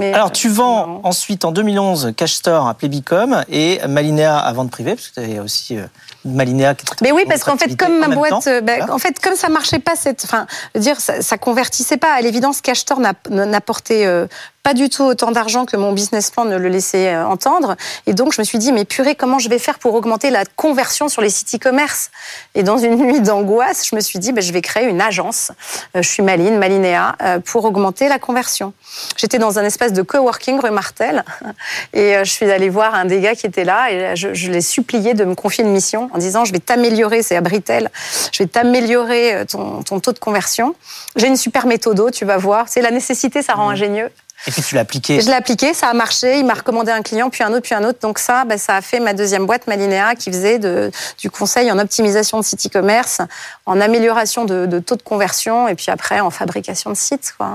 Alors, 0.00 0.32
tu 0.32 0.48
vends 0.48 1.02
ensuite 1.04 1.44
en 1.44 1.52
2011 1.52 2.14
Cash 2.16 2.32
Store 2.32 2.66
à 2.66 2.72
Plébicom 2.72 3.44
et 3.50 3.78
Malinea 3.86 4.38
à 4.38 4.50
vente 4.54 4.70
privée, 4.70 4.94
parce 4.94 5.08
que 5.08 5.14
tu 5.14 5.20
avais 5.20 5.38
aussi 5.38 5.76
Malinea. 6.24 6.74
Mais 7.02 7.12
oui, 7.12 7.24
parce 7.28 7.44
qu'en 7.44 7.58
fait, 7.58 7.76
comme 7.76 7.98
ma 7.98 8.08
boîte, 8.08 8.48
ben, 8.62 8.88
en 8.90 8.98
fait, 8.98 9.20
comme 9.20 9.36
ça 9.36 9.50
marchait 9.50 9.80
pas, 9.80 9.94
cette, 9.94 10.24
enfin, 10.24 10.46
dire, 10.74 10.98
ça, 10.98 11.20
ça 11.20 11.36
convertissait 11.36 11.98
pas. 11.98 12.14
À 12.14 12.22
l'évidence, 12.22 12.62
Cashstore 12.62 13.00
n'apportait 13.28 14.06
euh, 14.06 14.26
pas 14.62 14.74
du 14.74 14.88
tout 14.88 15.02
autant 15.04 15.30
d'argent 15.30 15.64
que 15.64 15.76
mon 15.76 15.92
business 15.92 16.30
plan 16.30 16.44
ne 16.44 16.56
le 16.56 16.68
laissait 16.68 17.14
euh, 17.14 17.26
entendre. 17.26 17.76
Et 18.06 18.14
donc, 18.14 18.32
je 18.32 18.40
me 18.40 18.44
suis 18.44 18.58
dit, 18.58 18.72
mais 18.72 18.84
purée, 18.84 19.14
comment 19.14 19.38
je 19.38 19.48
vais 19.48 19.58
faire 19.58 19.78
pour 19.78 19.94
augmenter 19.94 20.30
la 20.30 20.44
conversion 20.44 21.08
sur 21.08 21.22
les 21.22 21.30
sites 21.30 21.54
e-commerce? 21.54 22.10
Et 22.54 22.62
dans 22.62 22.78
une 22.78 22.96
nuit 23.06 23.20
d'angoisse, 23.20 23.86
je 23.88 23.96
me 23.96 24.00
suis 24.00 24.18
dit, 24.18 24.32
ben, 24.32 24.42
je 24.42 24.52
vais 24.52 24.62
créer 24.62 24.86
une 24.86 25.00
agence. 25.00 25.52
Euh, 25.96 26.02
je 26.02 26.08
suis 26.08 26.22
Maline, 26.22 26.58
Malinea, 26.58 27.16
pour 27.44 27.64
augmenter 27.64 28.08
la 28.08 28.18
conversion. 28.18 28.72
J'étais 29.16 29.38
dans 29.38 29.58
un 29.58 29.64
espace 29.64 29.92
de 29.92 30.02
coworking 30.02 30.60
rue 30.60 30.70
Martel 30.70 31.24
et 31.92 32.16
je 32.24 32.30
suis 32.30 32.50
allée 32.50 32.68
voir 32.68 32.94
un 32.94 33.04
des 33.04 33.20
gars 33.20 33.34
qui 33.34 33.46
était 33.46 33.64
là 33.64 33.90
et 33.90 34.16
je, 34.16 34.34
je 34.34 34.50
l'ai 34.50 34.60
supplié 34.60 35.14
de 35.14 35.24
me 35.24 35.34
confier 35.34 35.64
une 35.64 35.70
mission 35.70 36.10
en 36.12 36.18
disant 36.18 36.44
je 36.44 36.52
vais 36.52 36.58
t'améliorer, 36.58 37.22
c'est 37.22 37.36
à 37.36 37.40
Britel, 37.40 37.90
je 38.32 38.42
vais 38.42 38.48
t'améliorer 38.48 39.34
euh, 39.34 39.44
ton, 39.44 39.82
taux 40.00 40.12
de 40.12 40.18
conversion. 40.18 40.74
J'ai 41.16 41.26
une 41.26 41.36
super 41.36 41.66
méthode, 41.66 42.10
tu 42.12 42.24
vas 42.24 42.36
voir. 42.36 42.68
C'est 42.68 42.80
la 42.80 42.90
nécessité, 42.90 43.42
ça 43.42 43.54
rend 43.54 43.68
ingénieux. 43.68 44.10
Et 44.46 44.50
puis 44.50 44.62
tu 44.62 44.74
l'as 44.74 44.80
appliqué. 44.82 45.20
Je 45.20 45.26
l'ai 45.26 45.34
appliqué, 45.34 45.74
ça 45.74 45.88
a 45.88 45.94
marché. 45.94 46.38
Il 46.38 46.46
m'a 46.46 46.54
recommandé 46.54 46.90
un 46.90 47.02
client, 47.02 47.30
puis 47.30 47.42
un 47.42 47.52
autre, 47.52 47.62
puis 47.62 47.74
un 47.74 47.84
autre. 47.84 47.98
Donc 48.00 48.18
ça, 48.18 48.44
ben, 48.44 48.58
ça 48.58 48.76
a 48.76 48.80
fait 48.80 49.00
ma 49.00 49.14
deuxième 49.14 49.46
boîte, 49.46 49.66
Malinea, 49.66 50.14
qui 50.14 50.30
faisait 50.30 50.58
de, 50.58 50.90
du 51.18 51.30
conseil 51.30 51.70
en 51.70 51.78
optimisation 51.78 52.38
de 52.40 52.44
site 52.44 52.66
e-commerce, 52.66 53.20
en 53.66 53.80
amélioration 53.80 54.44
de, 54.44 54.66
de, 54.66 54.78
taux 54.78 54.96
de 54.96 55.02
conversion, 55.02 55.68
et 55.68 55.74
puis 55.74 55.90
après 55.90 56.20
en 56.20 56.30
fabrication 56.30 56.90
de 56.90 56.96
sites. 56.96 57.34
Quoi. 57.36 57.54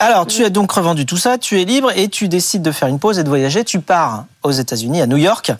Alors, 0.00 0.28
tu 0.28 0.44
as 0.44 0.50
donc 0.50 0.70
revendu 0.70 1.06
tout 1.06 1.16
ça, 1.16 1.38
tu 1.38 1.60
es 1.60 1.64
libre 1.64 1.90
et 1.96 2.08
tu 2.08 2.28
décides 2.28 2.62
de 2.62 2.70
faire 2.70 2.86
une 2.86 3.00
pause 3.00 3.18
et 3.18 3.24
de 3.24 3.28
voyager. 3.28 3.64
Tu 3.64 3.80
pars 3.80 4.26
aux 4.44 4.52
États-Unis, 4.52 5.02
à 5.02 5.08
New 5.08 5.16
York. 5.16 5.50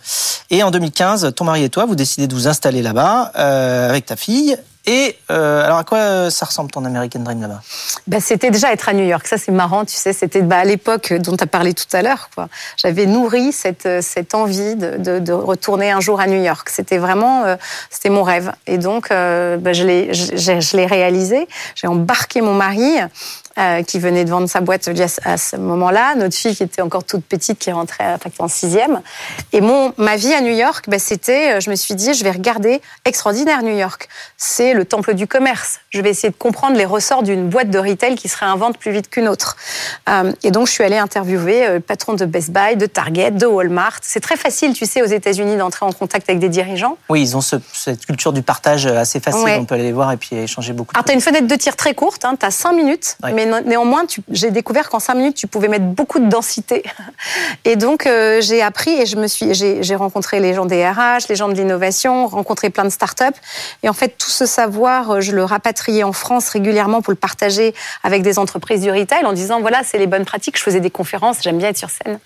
Et 0.51 0.63
en 0.63 0.71
2015, 0.71 1.33
ton 1.35 1.45
mari 1.45 1.65
et 1.65 1.69
toi, 1.71 1.87
vous 1.87 1.97
décidez 1.97 2.29
de 2.29 2.35
vous 2.35 2.47
installer 2.47 2.81
là-bas 2.81 3.33
euh, 3.37 3.89
avec 3.89 4.07
ta 4.07 4.15
fille. 4.15 4.57
Et 4.89 5.19
euh, 5.31 5.63
alors, 5.63 5.77
à 5.77 5.85
quoi 5.85 6.31
ça 6.31 6.47
ressemble 6.47 6.71
ton 6.71 6.83
American 6.87 7.21
Dream 7.21 7.43
là-bas? 7.43 7.61
Bah, 8.07 8.21
C'était 8.21 8.51
déjà 8.51 8.73
être 8.73 8.89
à 8.89 8.95
New 8.95 9.05
York. 9.05 9.27
Ça, 9.27 9.37
c'est 9.37 9.53
marrant, 9.53 9.85
tu 9.85 9.95
sais. 9.95 10.15
C'était 10.15 10.41
bah, 10.41 10.61
à 10.61 10.65
l'époque 10.65 11.13
dont 11.13 11.37
tu 11.37 11.45
as 11.45 11.47
parlé 11.47 11.75
tout 11.75 11.85
à 11.93 12.01
l'heure. 12.01 12.31
J'avais 12.79 13.05
nourri 13.05 13.53
cette, 13.53 13.87
cette 14.01 14.35
envie 14.35 14.77
de, 14.77 15.19
de, 15.19 15.33
retourner 15.33 15.91
un 15.91 16.01
jour 16.01 16.21
à 16.21 16.27
New 16.27 16.43
York. 16.43 16.71
C'était 16.71 16.97
vraiment 16.97 17.45
euh, 17.45 17.57
mon 18.09 18.23
rêve. 18.23 18.51
Et 18.67 18.79
donc, 18.79 19.11
euh, 19.11 19.59
bah, 19.59 19.75
je 19.75 19.85
l'ai 19.85 20.87
réalisé. 20.87 21.47
J'ai 21.75 21.87
embarqué 21.87 22.41
mon 22.41 22.55
mari 22.55 22.97
euh, 23.59 23.83
qui 23.83 23.99
venait 23.99 24.25
de 24.25 24.31
vendre 24.31 24.49
sa 24.49 24.61
boîte 24.61 24.89
à 25.25 25.37
ce 25.37 25.57
moment-là, 25.57 26.15
notre 26.15 26.37
fille 26.37 26.55
qui 26.55 26.63
était 26.63 26.81
encore 26.81 27.03
toute 27.03 27.25
petite, 27.25 27.59
qui 27.59 27.73
rentrait 27.73 28.17
en 28.39 28.47
sixième. 28.49 29.01
Et 29.53 29.61
mon, 29.61 29.93
ma 29.97 30.17
vie 30.17 30.33
à 30.33 30.41
New 30.41 30.55
York, 30.55 30.85
bah, 30.89 30.99
c'était, 30.99 31.61
je 31.61 31.69
me 31.71 31.75
suis 31.75 31.95
dit, 31.95 32.15
je 32.15 32.23
vais 32.23 32.31
regarder 32.31 32.81
Extraordinaire 33.05 33.63
New 33.63 33.77
York. 33.77 34.09
C'est 34.37 34.75
le 34.75 34.85
temple 34.85 35.15
du 35.15 35.27
commerce. 35.27 35.81
Je 35.91 36.01
vais 36.01 36.11
essayer 36.11 36.31
de 36.31 36.37
comprendre 36.37 36.77
les 36.77 36.85
ressorts 36.85 37.23
d'une 37.23 37.49
boîte 37.49 37.71
de 37.71 37.79
retail 37.79 38.15
qui 38.15 38.29
se 38.29 38.37
réinvente 38.37 38.79
plus 38.79 38.93
vite 38.93 39.11
qu'une 39.11 39.29
autre. 39.29 39.57
et 40.43 40.51
donc, 40.51 40.69
je 40.69 40.73
suis 40.73 40.85
allée 40.85 40.99
interviewer 40.99 41.75
le 41.75 41.81
patron 41.81 42.15
de 42.15 42.25
Best 42.25 42.51
Buy, 42.51 42.77
de 42.77 42.87
Target, 42.87 43.33
de 43.33 43.47
Walmart. 43.47 43.99
C'est 44.03 44.21
très 44.21 44.37
facile, 44.37 44.73
tu 44.73 44.87
sais, 44.87 45.03
aux 45.03 45.07
États-unis 45.07 45.57
d'entrer 45.57 45.85
en 45.85 45.93
contact 45.93 46.29
avec 46.29 46.39
des 46.39 46.49
dirigeants. 46.49 46.97
Oui, 47.09 47.23
ils 47.23 47.37
ont 47.37 47.41
cette 47.41 48.07
culture 48.07 48.33
du 48.33 48.43
partage 48.43 48.87
assez 48.87 49.19
facile. 49.21 49.59
On 49.59 49.65
peut 49.65 49.75
aller 49.75 49.85
les 49.85 49.93
voir 49.93 50.13
et 50.13 50.17
puis 50.17 50.37
échanger 50.37 50.73
beaucoup. 50.73 50.93
Alors, 50.95 51.05
tu 51.05 51.11
as 51.11 51.15
une 51.15 51.21
fenêtre 51.21 51.47
de 51.47 51.57
tir 51.57 51.75
très 51.75 51.95
courte, 51.95 52.25
hein, 52.25 52.37
tu 52.39 52.47
as 52.47 52.51
5 52.51 52.73
minutes, 52.73 53.17
mais 53.35 53.48
néanmoins, 53.65 54.05
j'ai 54.31 54.51
découvert 54.51 54.89
qu'en 54.89 55.01
5 55.01 55.15
minutes, 55.15 55.37
tu 55.37 55.47
pouvais 55.47 55.69
mettre 55.69 55.85
beaucoup 55.85 56.19
de 56.19 56.29
densité. 56.29 56.83
Et 57.65 57.77
donc, 57.77 58.07
euh, 58.07 58.41
j'ai 58.41 58.63
appris 58.63 58.91
et 58.91 59.07
je 59.07 59.17
me 59.17 59.27
suis, 59.27 59.55
j'ai 59.55 59.95
rencontré 59.95 60.41
les 60.41 60.55
gens 60.55 60.67
des 60.67 60.87
RH, 60.87 61.29
les 61.29 61.37
gens 61.37 61.49
de 61.49 61.55
l'innovation, 61.55 62.27
rencontré 62.27 62.71
plein 62.71 62.85
de 62.85 62.91
startups. 62.91 63.25
Et 63.83 63.89
en 63.89 63.93
fait, 63.93 64.17
tout 64.19 64.31
ce 64.31 64.47
savoir, 64.47 65.11
euh, 65.11 65.21
je 65.21 65.33
le 65.33 65.45
rapatriais 65.45 66.03
en 66.03 66.13
France 66.13 66.49
régulièrement 66.49 67.03
pour 67.03 67.13
le 67.13 67.17
partager 67.17 67.75
avec 68.03 68.23
des 68.23 68.39
entreprises 68.39 68.83
du 68.83 68.91
retail 68.91 69.25
en 69.25 69.33
disant 69.33 69.61
voilà, 69.61 69.83
c'est 69.85 69.99
les 69.99 70.07
bonnes 70.07 70.25
pratiques. 70.25 70.59
Je 70.59 70.63
faisais 70.63 70.81
des 70.81 70.91
conférences, 70.91 71.39
j'aime 71.43 71.59
bien 71.59 71.69
être 71.69 71.79
sur 71.79 71.91
scène. 71.91 72.19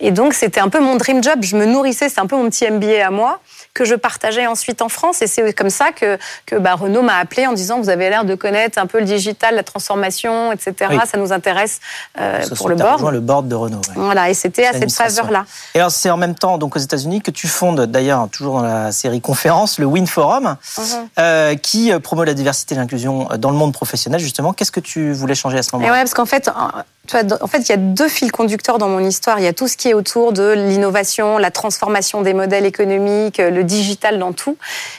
Et 0.00 0.10
donc, 0.10 0.34
c'était 0.34 0.60
un 0.60 0.68
peu 0.68 0.80
mon 0.80 0.96
dream 0.96 1.22
job. 1.22 1.40
Je 1.42 1.56
me 1.56 1.66
nourrissais, 1.66 2.08
c'est 2.08 2.20
un 2.20 2.26
peu 2.26 2.36
mon 2.36 2.48
petit 2.50 2.70
MBA 2.70 3.06
à 3.06 3.10
moi 3.10 3.40
que 3.74 3.84
je 3.84 3.94
partageais 3.94 4.46
ensuite 4.46 4.82
en 4.82 4.88
France. 4.88 5.20
Et 5.22 5.26
c'est 5.26 5.52
comme 5.52 5.70
ça 5.70 5.90
que, 5.92 6.18
que 6.46 6.56
bah, 6.56 6.74
Renault 6.74 7.02
m'a 7.02 7.18
appelé 7.18 7.46
en 7.46 7.52
disant 7.52 7.80
vous 7.80 7.90
avez 7.90 8.08
l'air 8.08 8.24
de 8.24 8.34
connaître 8.34 8.78
un 8.78 8.86
peu 8.86 9.00
le 9.00 9.04
digital, 9.04 9.54
la 9.56 9.62
transformation, 9.62 10.52
etc. 10.54 10.98
Ça 11.06 11.18
nous 11.18 11.32
intéresse 11.32 11.80
euh, 12.18 12.42
pour 12.56 12.68
le 12.68 12.76
board. 12.76 13.12
le 13.12 13.20
board 13.20 13.48
de 13.48 13.54
Renault. 13.54 13.80
Voilà, 13.94 14.30
et 14.30 14.34
c'était 14.34 14.66
à 14.66 14.72
cette 14.72 14.92
faveur-là. 14.92 15.44
Et 15.74 15.78
alors 15.78 15.90
c'est 15.90 16.10
en 16.10 16.16
même 16.16 16.34
temps 16.34 16.58
donc 16.58 16.76
aux 16.76 16.80
États-Unis 16.80 17.20
que 17.20 17.30
tu 17.30 17.48
fondes 17.48 17.82
d'ailleurs 17.82 18.28
toujours 18.30 18.56
dans 18.56 18.62
la 18.62 18.92
série 18.92 19.20
conférence 19.20 19.78
le 19.78 19.86
Win 19.86 20.06
Forum, 20.06 20.56
mhm. 20.78 20.84
euh, 21.18 21.54
qui 21.56 21.92
euh, 21.92 21.98
promeut 21.98 22.24
la 22.24 22.34
diversité 22.34 22.74
et 22.74 22.78
l'inclusion 22.78 23.28
dans 23.38 23.50
le 23.50 23.56
monde 23.56 23.72
professionnel 23.72 24.20
justement. 24.20 24.52
Qu'est-ce 24.52 24.72
que 24.72 24.80
tu 24.80 25.12
voulais 25.12 25.34
changer 25.34 25.58
à 25.58 25.62
ce 25.62 25.70
moment-là 25.74 25.92
Ouais, 25.92 25.98
parce 25.98 26.14
qu'en 26.14 26.26
fait, 26.26 26.50
en 27.12 27.46
fait, 27.46 27.58
il 27.58 27.68
y 27.68 27.72
a 27.72 27.76
deux 27.76 28.08
fils 28.08 28.32
conducteurs 28.32 28.78
dans 28.78 28.88
mon 28.88 29.00
histoire. 29.00 29.38
Il 29.38 29.44
y 29.44 29.48
a 29.48 29.52
tout 29.52 29.68
ce 29.68 29.76
qui 29.76 29.88
est 29.88 29.94
autour 29.94 30.32
de 30.32 30.52
l'innovation, 30.52 31.38
la 31.38 31.50
transformation 31.50 32.22
des 32.22 32.32
modèles 32.32 32.64
économiques, 32.64 33.38
le 33.38 33.62
digital 33.62 34.18
dans 34.18 34.32
tout. 34.32 34.56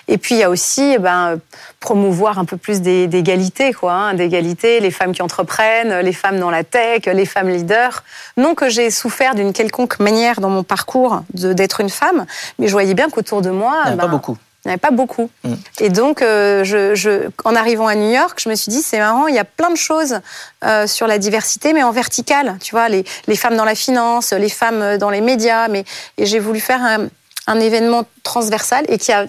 Et 0.08 0.18
puis, 0.18 0.36
il 0.36 0.40
y 0.40 0.44
a 0.44 0.50
aussi 0.50 0.94
eh 0.96 1.00
ben, 1.00 1.40
promouvoir 1.80 2.38
un 2.38 2.46
peu 2.46 2.58
plus 2.58 2.82
d'égalité, 2.82 3.74
quoi, 3.74 3.94
hein, 3.94 4.14
d'égalité, 4.14 4.80
les 4.80 4.92
femmes 4.92 5.14
qui 5.14 5.22
entreprennent, 5.22 6.00
les 6.00 6.14
femmes 6.14 6.40
dans 6.40 6.52
la 6.52 6.64
tech, 6.64 7.06
les 7.06 7.26
femmes 7.26 7.50
leaders. 7.50 8.04
Non 8.38 8.54
que 8.54 8.70
j'ai 8.70 8.92
souffert 8.92 9.34
d'une 9.34 9.54
quelconque 9.54 10.00
manière 10.00 10.42
dans 10.42 10.50
mon 10.50 10.64
parcours 10.64 11.22
d'être 11.34 11.82
une 11.82 11.90
femme, 11.90 12.26
mais 12.60 12.68
je 12.68 12.72
voyais 12.72 12.94
bien 12.94 13.10
qu'autour 13.10 13.42
de 13.42 13.50
moi... 13.50 13.82
Il 13.86 13.92
n'y 13.92 13.98
pas 13.98 14.06
ben, 14.06 14.12
beaucoup. 14.12 14.38
Il 14.65 14.69
n'y 14.69 14.74
avait 14.74 14.79
pas 14.79 14.91
beaucoup. 14.91 15.29
Mm. 15.43 15.53
Et 15.79 15.89
donc, 15.89 16.22
euh, 16.22 16.63
je, 16.63 17.29
en 17.43 17.55
arrivant 17.55 17.88
à 17.88 17.95
New 17.95 18.10
York, 18.10 18.39
je 18.43 18.50
me 18.50 18.55
suis 18.55 18.72
dit, 18.72 18.81
c'est 18.81 18.98
marrant, 18.98 19.27
il 19.27 19.36
y 19.36 19.39
a 19.39 19.45
plein 19.45 19.69
de 19.69 19.77
choses 19.77 20.19
euh, 20.63 20.88
sur 20.88 21.05
la 21.05 21.19
diversité, 21.19 21.72
mais 21.72 21.84
en 21.84 21.91
verticale. 21.91 22.57
Tu 22.62 22.72
vois, 22.72 22.89
les, 22.89 23.05
les, 23.27 23.36
femmes 23.36 23.55
dans 23.55 23.65
la 23.65 23.75
finance, 23.75 24.34
les 24.34 24.50
femmes 24.50 24.98
dans 24.98 25.12
les 25.12 25.22
médias. 25.22 25.67
Mais, 25.67 25.86
et 26.17 26.25
j'ai 26.25 26.39
voulu 26.39 26.60
faire 26.60 26.81
un, 26.81 27.07
un, 27.45 27.60
événement 27.60 28.05
transversal 28.24 28.86
et 28.89 28.98
qui, 28.98 29.12
a, 29.12 29.27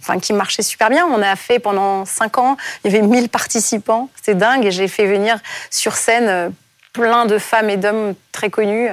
enfin, 0.00 0.18
qui 0.18 0.32
marchait 0.32 0.62
super 0.62 0.88
bien. 0.88 1.06
On 1.06 1.20
a 1.20 1.36
fait 1.36 1.58
pendant 1.58 2.06
cinq 2.06 2.38
ans, 2.38 2.56
il 2.84 2.92
y 2.92 2.96
avait 2.96 3.06
1000 3.06 3.28
participants. 3.28 4.08
C'était 4.16 4.34
dingue. 4.34 4.64
Et 4.64 4.70
j'ai 4.70 4.88
fait 4.88 5.06
venir 5.06 5.38
sur 5.70 5.94
scène 5.94 6.28
euh, 6.28 6.48
plein 6.94 7.26
de 7.26 7.38
femmes 7.38 7.68
et 7.68 7.76
d'hommes 7.76 8.14
très 8.32 8.50
connus. 8.50 8.88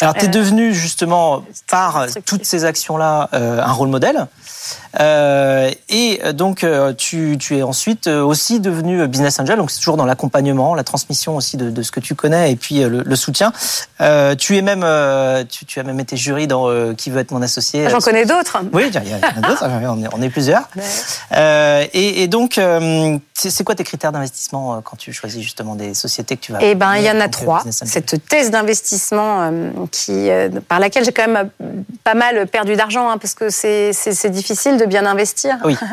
Alors, 0.00 0.14
tu 0.14 0.24
es 0.24 0.28
devenu 0.28 0.74
justement, 0.74 1.44
par 1.70 2.06
toutes 2.26 2.44
ces 2.44 2.64
actions-là, 2.64 3.28
un 3.32 3.72
rôle 3.72 3.88
modèle. 3.88 4.26
Euh, 5.00 5.70
et 5.88 6.20
donc, 6.32 6.64
euh, 6.64 6.92
tu, 6.92 7.36
tu, 7.38 7.56
es 7.56 7.62
ensuite 7.62 8.06
euh, 8.06 8.22
aussi 8.22 8.60
devenu 8.60 9.06
business 9.08 9.40
angel, 9.40 9.56
donc 9.56 9.70
c'est 9.70 9.78
toujours 9.78 9.96
dans 9.96 10.06
l'accompagnement, 10.06 10.74
la 10.74 10.84
transmission 10.84 11.36
aussi 11.36 11.56
de, 11.56 11.70
de, 11.70 11.82
ce 11.82 11.90
que 11.90 12.00
tu 12.00 12.14
connais 12.14 12.52
et 12.52 12.56
puis 12.56 12.80
le, 12.80 13.02
le 13.02 13.16
soutien. 13.16 13.52
Euh, 14.00 14.34
tu 14.34 14.56
es 14.56 14.62
même, 14.62 14.86
tu, 15.48 15.64
tu, 15.64 15.80
as 15.80 15.82
même 15.82 16.00
été 16.00 16.16
jury 16.16 16.46
dans 16.46 16.94
Qui 16.94 17.10
veut 17.10 17.20
être 17.20 17.32
mon 17.32 17.42
associé. 17.42 17.86
Ah, 17.86 17.90
j'en 17.90 17.98
connais 17.98 18.24
d'autres. 18.24 18.58
Oui, 18.72 18.84
il 18.88 19.10
y 19.10 19.14
en 19.14 19.18
a 19.22 19.48
d'autres. 19.48 19.64
on, 19.88 20.02
est, 20.02 20.08
on 20.14 20.22
est 20.22 20.30
plusieurs. 20.30 20.68
Et, 21.32 22.22
et, 22.22 22.28
donc, 22.28 22.60
c'est 23.34 23.64
quoi 23.64 23.74
tes 23.74 23.84
critères 23.84 24.12
d'investissement 24.12 24.80
quand 24.82 24.96
tu 24.96 25.12
choisis 25.12 25.42
justement 25.42 25.74
des 25.74 25.94
sociétés 25.94 26.36
que 26.36 26.42
tu 26.42 26.52
vas 26.52 26.58
Eh 26.62 26.74
ben, 26.74 26.96
il 26.96 27.04
y 27.04 27.10
en 27.10 27.20
a 27.20 27.28
trois. 27.28 27.62
Cette 27.70 28.28
thèse 28.28 28.50
d'investissement 28.50 28.73
qui, 29.90 30.28
par 30.68 30.80
laquelle 30.80 31.04
j'ai 31.04 31.12
quand 31.12 31.28
même 31.28 31.50
pas 32.04 32.14
mal 32.14 32.46
perdu 32.46 32.76
d'argent, 32.76 33.08
hein, 33.08 33.18
parce 33.18 33.34
que 33.34 33.50
c'est 33.50 34.30
difficile 34.30 34.76
de 34.76 34.84
bien 34.84 35.06
investir. 35.06 35.56
Oui. 35.64 35.76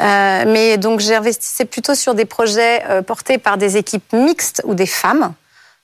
Euh, 0.00 0.44
mais 0.46 0.78
donc 0.78 1.00
j'ai 1.00 1.14
investi 1.14 1.66
plutôt 1.66 1.94
sur 1.94 2.14
des 2.14 2.24
projets 2.24 2.82
euh, 2.88 3.02
portés 3.02 3.36
par 3.36 3.58
des 3.58 3.76
équipes 3.76 4.14
mixtes 4.14 4.62
ou 4.64 4.74
des 4.74 4.86
femmes. 4.86 5.34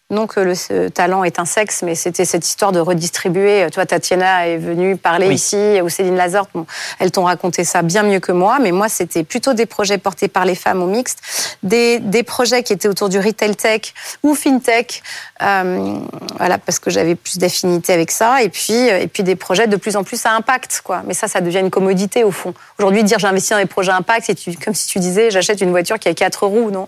Non 0.09 0.29
que 0.29 0.39
le 0.39 0.89
talent 0.89 1.25
est 1.25 1.41
un 1.41 1.45
sexe, 1.45 1.83
mais 1.83 1.97
c'était 1.97 2.25
cette 2.25 2.47
histoire 2.47 2.71
de 2.71 2.79
redistribuer. 2.79 3.67
Toi, 3.73 3.87
Tatiana 3.87 4.47
est 4.47 4.57
venue 4.57 4.97
parler 4.97 5.35
ici, 5.35 5.81
ou 5.83 5.89
Céline 5.89 6.15
Lazorte, 6.15 6.51
bon, 6.55 6.65
elles 7.01 7.11
t'ont 7.11 7.25
raconté 7.25 7.65
ça 7.65 7.83
bien 7.83 8.05
mieux 8.05 8.21
que 8.21 8.31
moi, 8.31 8.59
mais 8.61 8.71
moi, 8.71 8.89
c'était 8.89 9.25
plutôt 9.25 9.53
des 9.53 9.67
projets 9.67 9.99
portés 9.99 10.29
par 10.29 10.45
les 10.45 10.55
femmes 10.55 10.81
ou 10.81 10.87
mixtes, 10.87 11.19
des, 11.65 11.99
des 11.99 12.23
projets 12.23 12.63
qui 12.63 12.73
étaient 12.73 12.87
autour 12.87 13.09
du 13.09 13.19
retail 13.19 13.57
tech 13.57 13.95
ou 14.23 14.37
fintech, 14.37 15.03
euh, 15.43 15.99
voilà, 16.39 16.59
parce 16.59 16.79
que 16.79 16.89
j'avais 16.89 17.17
plus 17.17 17.39
d'affinité 17.39 17.93
avec 17.93 18.13
ça, 18.13 18.45
et 18.45 18.49
puis, 18.49 18.87
et 18.87 19.09
puis 19.09 19.25
des 19.25 19.35
projets 19.35 19.67
de 19.67 19.75
plus 19.75 19.97
en 19.97 20.05
plus 20.05 20.25
à 20.25 20.31
impact, 20.37 20.83
quoi. 20.85 21.03
Mais 21.05 21.15
ça, 21.15 21.27
ça 21.27 21.41
devient 21.41 21.59
une 21.59 21.71
commodité 21.71 22.23
au 22.23 22.31
fond. 22.31 22.55
Aujourd'hui, 22.79 23.03
dire 23.03 23.19
j'investis 23.19 23.51
dans 23.51 23.59
des 23.59 23.67
projets 23.67 23.91
à 23.91 23.97
impact, 23.97 24.27
c'est 24.27 24.65
comme 24.65 24.75
si 24.75 24.87
tu 24.87 25.01
disais 25.01 25.33
j'achète 25.33 25.61
une 25.63 25.71
voiture 25.71 25.99
qui 25.99 26.09
a 26.09 26.15
quatre 26.15 26.47
roues, 26.47 26.71
non? 26.71 26.87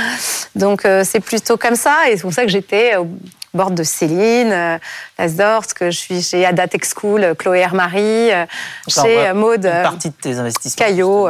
Donc 0.54 0.84
euh, 0.84 1.02
c'est 1.02 1.20
plutôt 1.20 1.56
comme 1.56 1.76
ça, 1.76 2.10
et 2.10 2.16
c'est 2.18 2.22
pour 2.22 2.34
ça 2.34 2.44
que 2.44 2.50
j'ai 2.50 2.57
j'étais 2.58 2.96
au 2.96 3.08
bord 3.54 3.70
de 3.70 3.82
Céline, 3.82 4.52
euh, 4.52 4.78
Lasdort, 5.18 5.66
que 5.74 5.90
je 5.90 5.98
suis 5.98 6.22
chez 6.22 6.44
Ada 6.44 6.66
Tech 6.66 6.82
School, 6.84 7.22
euh, 7.22 7.34
Chloé 7.34 7.60
Hermarie, 7.60 8.32
euh, 8.32 8.46
chez 8.88 9.32
Maud. 9.32 9.64
Une 9.64 9.82
partie 9.82 10.10
de 10.10 10.14
tes 10.14 10.38
investissements. 10.38 10.86
Caillot. 10.86 11.28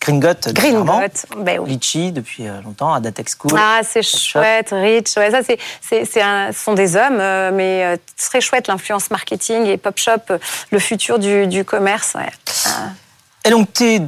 Gringot, 0.00 0.32
Gringot, 0.54 1.10
ben 1.36 1.58
oui. 1.58 1.72
Litchi 1.72 2.10
depuis 2.10 2.44
longtemps, 2.64 2.94
Ada 2.94 3.12
Tech 3.12 3.26
School. 3.38 3.52
Ah, 3.54 3.80
c'est 3.84 4.02
chouette, 4.02 4.70
Rich. 4.72 5.10
Ouais, 5.18 5.30
ça, 5.30 5.42
c'est, 5.42 5.58
c'est, 5.82 6.06
ce 6.06 6.58
sont 6.58 6.72
des 6.72 6.96
hommes, 6.96 7.18
mais 7.54 7.98
très 8.16 8.40
chouette 8.40 8.66
l'influence 8.66 9.10
marketing 9.10 9.66
et 9.66 9.76
Pop 9.76 9.98
Shop, 9.98 10.38
le 10.70 10.78
futur 10.78 11.18
du, 11.18 11.46
du 11.46 11.66
commerce. 11.66 12.14
Ouais. 12.14 12.30
Et 13.44 13.50
donc, 13.50 13.74
tu 13.74 13.84
es 13.84 14.00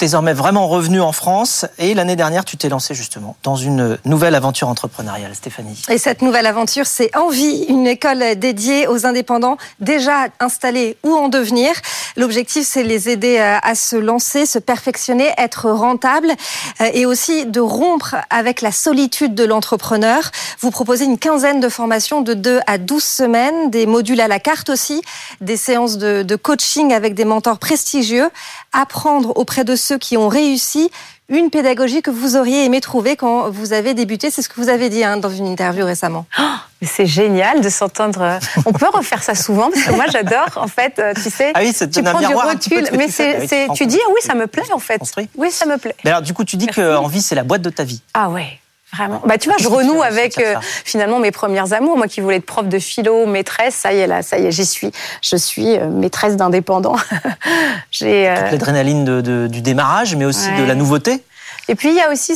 désormais 0.00 0.32
vraiment 0.32 0.66
revenu 0.66 1.00
en 1.00 1.12
France 1.12 1.66
et 1.78 1.94
l'année 1.94 2.16
dernière, 2.16 2.44
tu 2.44 2.56
t'es 2.56 2.68
lancé 2.68 2.94
justement 2.94 3.36
dans 3.44 3.54
une 3.54 3.96
nouvelle 4.04 4.34
aventure 4.34 4.68
entrepreneuriale, 4.68 5.34
Stéphanie. 5.34 5.80
Et 5.88 5.98
cette 5.98 6.20
nouvelle 6.20 6.46
aventure, 6.46 6.86
c'est 6.86 7.14
Envie, 7.16 7.64
une 7.68 7.86
école 7.86 8.34
dédiée 8.36 8.88
aux 8.88 9.06
indépendants 9.06 9.56
déjà 9.78 10.26
installés 10.40 10.96
ou 11.04 11.14
en 11.14 11.28
devenir. 11.28 11.72
L'objectif, 12.16 12.66
c'est 12.66 12.82
les 12.82 13.08
aider 13.08 13.38
à 13.38 13.74
se 13.74 13.96
lancer, 13.96 14.46
se 14.46 14.58
perfectionner, 14.58 15.32
être 15.38 15.70
rentable 15.70 16.32
euh, 16.80 16.90
et 16.92 17.06
aussi 17.06 17.46
de 17.46 17.60
rompre 17.60 18.16
avec 18.30 18.62
la 18.62 18.72
solitude 18.72 19.34
de 19.34 19.44
l'entrepreneur. 19.44 20.30
Vous 20.60 20.70
proposez 20.70 21.04
une 21.04 21.18
quinzaine 21.18 21.60
de 21.60 21.68
formations 21.68 22.20
de 22.20 22.34
2 22.34 22.60
à 22.66 22.78
12 22.78 23.02
semaines, 23.02 23.70
des 23.70 23.86
modules 23.86 24.20
à 24.20 24.28
la 24.28 24.40
carte 24.40 24.70
aussi, 24.70 25.02
des 25.40 25.56
séances 25.56 25.98
de, 25.98 26.22
de 26.22 26.36
coaching 26.36 26.92
avec 26.92 27.14
des 27.14 27.24
mentors 27.24 27.58
prestigieux, 27.58 28.30
apprendre 28.72 29.36
auprès 29.36 29.64
de 29.64 29.76
ceux 29.84 29.98
qui 29.98 30.16
ont 30.16 30.28
réussi 30.28 30.90
une 31.28 31.50
pédagogie 31.50 32.02
que 32.02 32.10
vous 32.10 32.36
auriez 32.36 32.64
aimé 32.64 32.80
trouver 32.80 33.16
quand 33.16 33.50
vous 33.50 33.72
avez 33.72 33.94
débuté. 33.94 34.30
C'est 34.30 34.42
ce 34.42 34.48
que 34.48 34.60
vous 34.60 34.68
avez 34.68 34.88
dit 34.88 35.04
hein, 35.04 35.16
dans 35.16 35.30
une 35.30 35.46
interview 35.46 35.84
récemment. 35.86 36.26
Oh, 36.38 36.42
c'est 36.82 37.06
génial 37.06 37.60
de 37.60 37.68
s'entendre. 37.68 38.38
On 38.66 38.72
peut 38.72 38.88
refaire 38.92 39.22
ça 39.22 39.34
souvent 39.34 39.70
parce 39.70 39.84
que 39.84 39.92
moi 39.92 40.04
j'adore. 40.10 40.50
En 40.56 40.68
fait, 40.68 40.98
euh, 40.98 41.14
tu 41.14 41.30
sais, 41.30 41.52
ah 41.54 41.60
oui, 41.62 41.72
tu 41.72 42.02
prends 42.02 42.18
du 42.18 42.26
recul, 42.26 42.88
mais 42.96 43.08
c'est, 43.08 43.68
tu 43.74 43.86
dis 43.86 43.98
ah 44.04 44.10
oui, 44.10 44.20
ça 44.20 44.34
me 44.34 44.46
plaît 44.46 44.70
en 44.72 44.78
fait. 44.78 45.00
Oui, 45.36 45.50
ça 45.50 45.66
me 45.66 45.78
plaît. 45.78 45.96
Mais 46.04 46.10
alors 46.10 46.22
du 46.22 46.34
coup, 46.34 46.44
tu 46.44 46.56
dis 46.56 46.66
que 46.66 46.96
Envie 46.96 47.22
c'est 47.22 47.34
la 47.34 47.44
boîte 47.44 47.62
de 47.62 47.70
ta 47.70 47.84
vie. 47.84 48.02
Ah 48.12 48.28
ouais. 48.28 48.60
Vraiment. 48.94 49.22
Bah, 49.26 49.38
tu 49.38 49.48
vois, 49.48 49.58
je 49.58 49.68
renoue 49.68 50.02
avec 50.02 50.38
euh, 50.38 50.54
finalement 50.84 51.18
mes 51.18 51.30
premières 51.30 51.72
amours. 51.72 51.96
Moi 51.96 52.06
qui 52.06 52.20
voulais 52.20 52.36
être 52.36 52.46
prof 52.46 52.66
de 52.66 52.78
philo, 52.78 53.26
maîtresse, 53.26 53.74
ça 53.74 53.92
y 53.92 53.98
est, 53.98 54.06
là, 54.06 54.22
ça 54.22 54.38
y 54.38 54.46
est, 54.46 54.52
j'y 54.52 54.66
suis. 54.66 54.90
Je 55.22 55.36
suis 55.36 55.76
euh, 55.76 55.88
maîtresse 55.88 56.36
d'indépendant. 56.36 56.96
J'ai 57.90 58.28
euh... 58.28 58.50
l'adrénaline 58.50 59.04
de, 59.04 59.46
du 59.46 59.62
démarrage, 59.62 60.14
mais 60.16 60.24
aussi 60.24 60.48
de 60.58 60.64
la 60.64 60.74
nouveauté. 60.74 61.22
Et 61.68 61.74
puis 61.74 61.90
il 61.90 61.94
y 61.94 62.00
a 62.00 62.10
aussi 62.10 62.34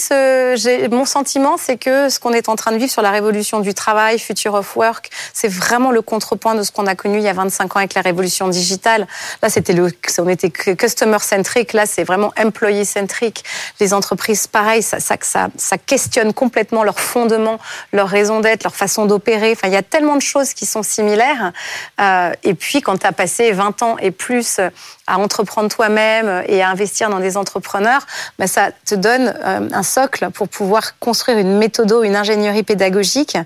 mon 0.91 1.05
sentiment, 1.05 1.57
c'est 1.57 1.77
que 1.77 2.09
ce 2.09 2.19
qu'on 2.19 2.33
est 2.33 2.49
en 2.49 2.57
train 2.57 2.73
de 2.73 2.79
vivre 2.79 2.91
sur 2.91 3.03
la 3.03 3.11
révolution 3.11 3.61
du 3.61 3.75
travail, 3.75 4.19
Future 4.19 4.55
of 4.55 4.77
Work, 4.77 5.11
c'est 5.33 5.49
vraiment 5.49 5.91
le 5.91 6.03
contrepoint 6.03 6.55
de 6.55 6.63
ce 6.63 6.73
qu'on 6.73 6.87
a 6.87 6.95
connu 6.95 7.19
il 7.19 7.25
y 7.25 7.29
a 7.29 7.33
25 7.33 7.77
ans 7.77 7.79
avec 7.79 7.95
la 7.95 8.03
révolution 8.03 8.49
digitale. 8.49 9.07
Là, 9.43 9.49
c'était 9.49 9.75
on 10.19 10.29
était 10.29 10.51
customer 10.51 11.19
centric. 11.21 11.73
Là, 11.73 11.87
c'est 11.87 12.05
vraiment 12.05 12.33
employee 12.39 12.85
centric. 12.85 13.45
Les 13.81 13.95
entreprises, 13.95 14.47
pareil, 14.47 14.83
ça, 14.83 15.79
questionne 15.87 16.33
complètement 16.33 16.85
leur 16.85 16.99
fondement, 16.99 17.59
leur 17.93 18.09
raison 18.09 18.41
d'être, 18.41 18.65
leur 18.65 18.75
façon 18.75 19.07
d'opérer. 19.07 19.57
Il 19.65 19.71
y 19.71 19.77
a 19.77 19.83
tellement 19.83 20.17
de 20.17 20.23
choses 20.23 20.55
qui 20.55 20.67
sont 20.67 20.83
similaires. 20.83 21.53
Euh, 22.01 22.33
et 22.43 22.55
puis, 22.55 22.81
quand 22.81 22.99
tu 22.99 23.07
as 23.07 23.13
passé 23.13 23.53
20 23.53 23.83
ans 23.83 23.97
et 23.99 24.11
plus 24.11 24.61
à 25.07 25.19
entreprendre 25.19 25.69
toi-même 25.69 26.45
et 26.47 26.63
à 26.63 26.69
investir 26.69 27.09
dans 27.09 27.19
des 27.21 27.37
entrepreneurs, 27.37 28.07
ben 28.39 28.47
ça 28.47 28.71
te 28.85 28.95
donne 28.95 29.18
euh, 29.27 29.69
un 29.73 29.83
socle 29.83 30.31
pour 30.31 30.49
pouvoir 30.49 30.99
construire 30.99 31.39
une 31.39 31.59
méthodo, 31.59 32.03
une 32.03 32.17
ingénierie 32.17 32.63
pédagogique 32.63 33.37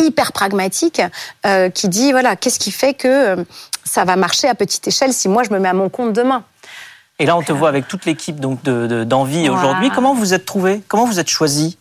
hyper 0.00 0.32
pragmatique 0.32 1.00
euh, 1.46 1.70
qui 1.70 1.88
dit 1.88 2.12
voilà 2.12 2.36
qu'est-ce 2.36 2.58
qui 2.58 2.72
fait 2.72 2.94
que 2.94 3.08
euh, 3.38 3.44
ça 3.84 4.04
va 4.04 4.16
marcher 4.16 4.48
à 4.48 4.54
petite 4.54 4.86
échelle 4.88 5.12
si 5.12 5.28
moi 5.28 5.42
je 5.44 5.50
me 5.50 5.58
mets 5.58 5.68
à 5.68 5.74
mon 5.74 5.88
compte 5.88 6.12
demain? 6.12 6.44
Et 7.20 7.26
là, 7.26 7.36
on 7.36 7.42
te 7.42 7.52
voit 7.52 7.68
avec 7.68 7.86
toute 7.86 8.06
l'équipe 8.06 8.40
donc 8.40 8.62
d'envie 8.64 9.48
aujourd'hui. 9.48 9.90
Comment 9.94 10.14
vous 10.14 10.34
êtes 10.34 10.44
trouvé 10.44 10.82
Comment 10.88 11.04
vous 11.04 11.20
êtes 11.20 11.28
choisi 11.28 11.78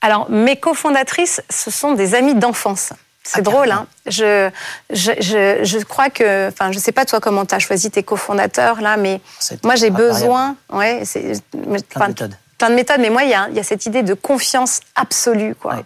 Alors, 0.00 0.30
mes 0.30 0.56
cofondatrices, 0.56 1.42
ce 1.50 1.70
sont 1.70 1.92
des 1.92 2.14
amies 2.14 2.34
d'enfance. 2.34 2.94
C'est 3.22 3.40
ah, 3.40 3.42
drôle, 3.42 3.70
hein 3.70 3.86
je, 4.06 4.50
je, 4.88 5.12
je, 5.20 5.60
je, 5.62 5.78
crois 5.84 6.08
que, 6.08 6.48
enfin, 6.48 6.72
je 6.72 6.78
sais 6.78 6.92
pas 6.92 7.04
toi 7.04 7.20
comment 7.20 7.44
tu 7.44 7.54
as 7.54 7.58
choisi 7.58 7.90
tes 7.90 8.02
cofondateurs 8.02 8.80
là, 8.80 8.96
mais 8.96 9.20
moi 9.62 9.76
j'ai 9.76 9.90
besoin, 9.90 10.56
ouais, 10.72 11.02
c'est 11.04 11.34
plein 11.52 12.06
de 12.06 12.08
méthodes. 12.08 12.34
Plein 12.60 12.68
de 12.68 12.74
méthodes, 12.74 13.00
mais 13.00 13.08
moi 13.08 13.22
il 13.22 13.30
y 13.30 13.34
a, 13.34 13.46
il 13.48 13.56
y 13.56 13.58
a 13.58 13.62
cette 13.62 13.86
idée 13.86 14.02
de 14.02 14.12
confiance 14.12 14.80
absolue, 14.94 15.54
quoi, 15.54 15.76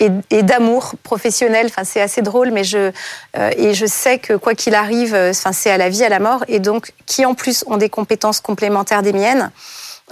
et, 0.00 0.10
et 0.30 0.42
d'amour 0.42 0.96
professionnel. 1.04 1.66
Enfin, 1.66 1.84
c'est 1.84 2.00
assez 2.00 2.20
drôle, 2.20 2.50
mais 2.50 2.64
je 2.64 2.90
euh, 3.38 3.50
et 3.56 3.74
je 3.74 3.86
sais 3.86 4.18
que 4.18 4.34
quoi 4.34 4.54
qu'il 4.54 4.74
arrive, 4.74 5.14
euh, 5.14 5.30
enfin, 5.30 5.52
c'est 5.52 5.70
à 5.70 5.78
la 5.78 5.88
vie, 5.88 6.02
à 6.02 6.08
la 6.08 6.18
mort, 6.18 6.42
et 6.48 6.58
donc 6.58 6.92
qui 7.06 7.24
en 7.24 7.34
plus 7.34 7.64
ont 7.68 7.76
des 7.76 7.88
compétences 7.88 8.40
complémentaires 8.40 9.02
des 9.02 9.12
miennes. 9.12 9.52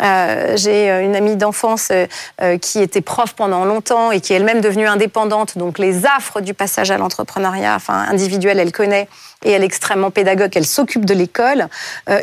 Euh, 0.03 0.57
j'ai 0.57 0.91
une 0.91 1.15
amie 1.15 1.37
d'enfance 1.37 1.91
euh, 1.93 2.59
qui 2.59 2.81
était 2.81 3.01
prof 3.01 3.35
pendant 3.35 3.65
longtemps 3.65 4.11
et 4.11 4.21
qui 4.21 4.33
est 4.33 4.37
elle-même 4.37 4.61
devenue 4.61 4.89
indépendante. 4.89 5.57
Donc 5.57 5.79
les 5.79 6.05
affres 6.05 6.41
du 6.41 6.53
passage 6.53 6.91
à 6.91 6.99
l'entrepreneuriat, 6.99 7.75
enfin 7.77 8.07
individuel, 8.09 8.59
elle 8.59 8.73
connaît 8.73 9.09
et 9.45 9.53
elle 9.53 9.63
est 9.63 9.67
extrêmement 9.67 10.11
pédagogue. 10.11 10.51
Elle 10.55 10.67
s'occupe 10.67 11.05
de 11.05 11.15
l'école. 11.15 11.69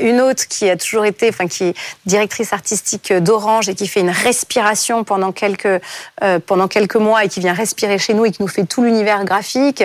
une 0.02 0.22
autre 0.22 0.48
qui 0.48 0.70
a 0.70 0.76
toujours 0.76 1.06
été, 1.06 1.30
enfin 1.30 1.48
qui 1.48 1.66
est 1.66 1.74
directrice 2.06 2.54
artistique 2.54 3.14
d'Orange 3.14 3.70
et 3.70 3.76
qui 3.76 3.88
fait 3.88 4.02
une 4.02 4.10
respiration 4.10 5.04
pendant 5.04 5.32
quelques 5.32 5.82
pendant 6.46 6.68
quelques 6.68 6.96
mois 6.96 7.24
et 7.24 7.30
qui 7.30 7.40
vient 7.40 7.54
respirer 7.54 7.98
chez 7.98 8.14
nous 8.14 8.26
et 8.26 8.32
qui 8.32 8.42
nous 8.42 8.48
fait 8.48 8.66
tout 8.66 8.84
l'univers 8.84 9.26
graphique. 9.26 9.84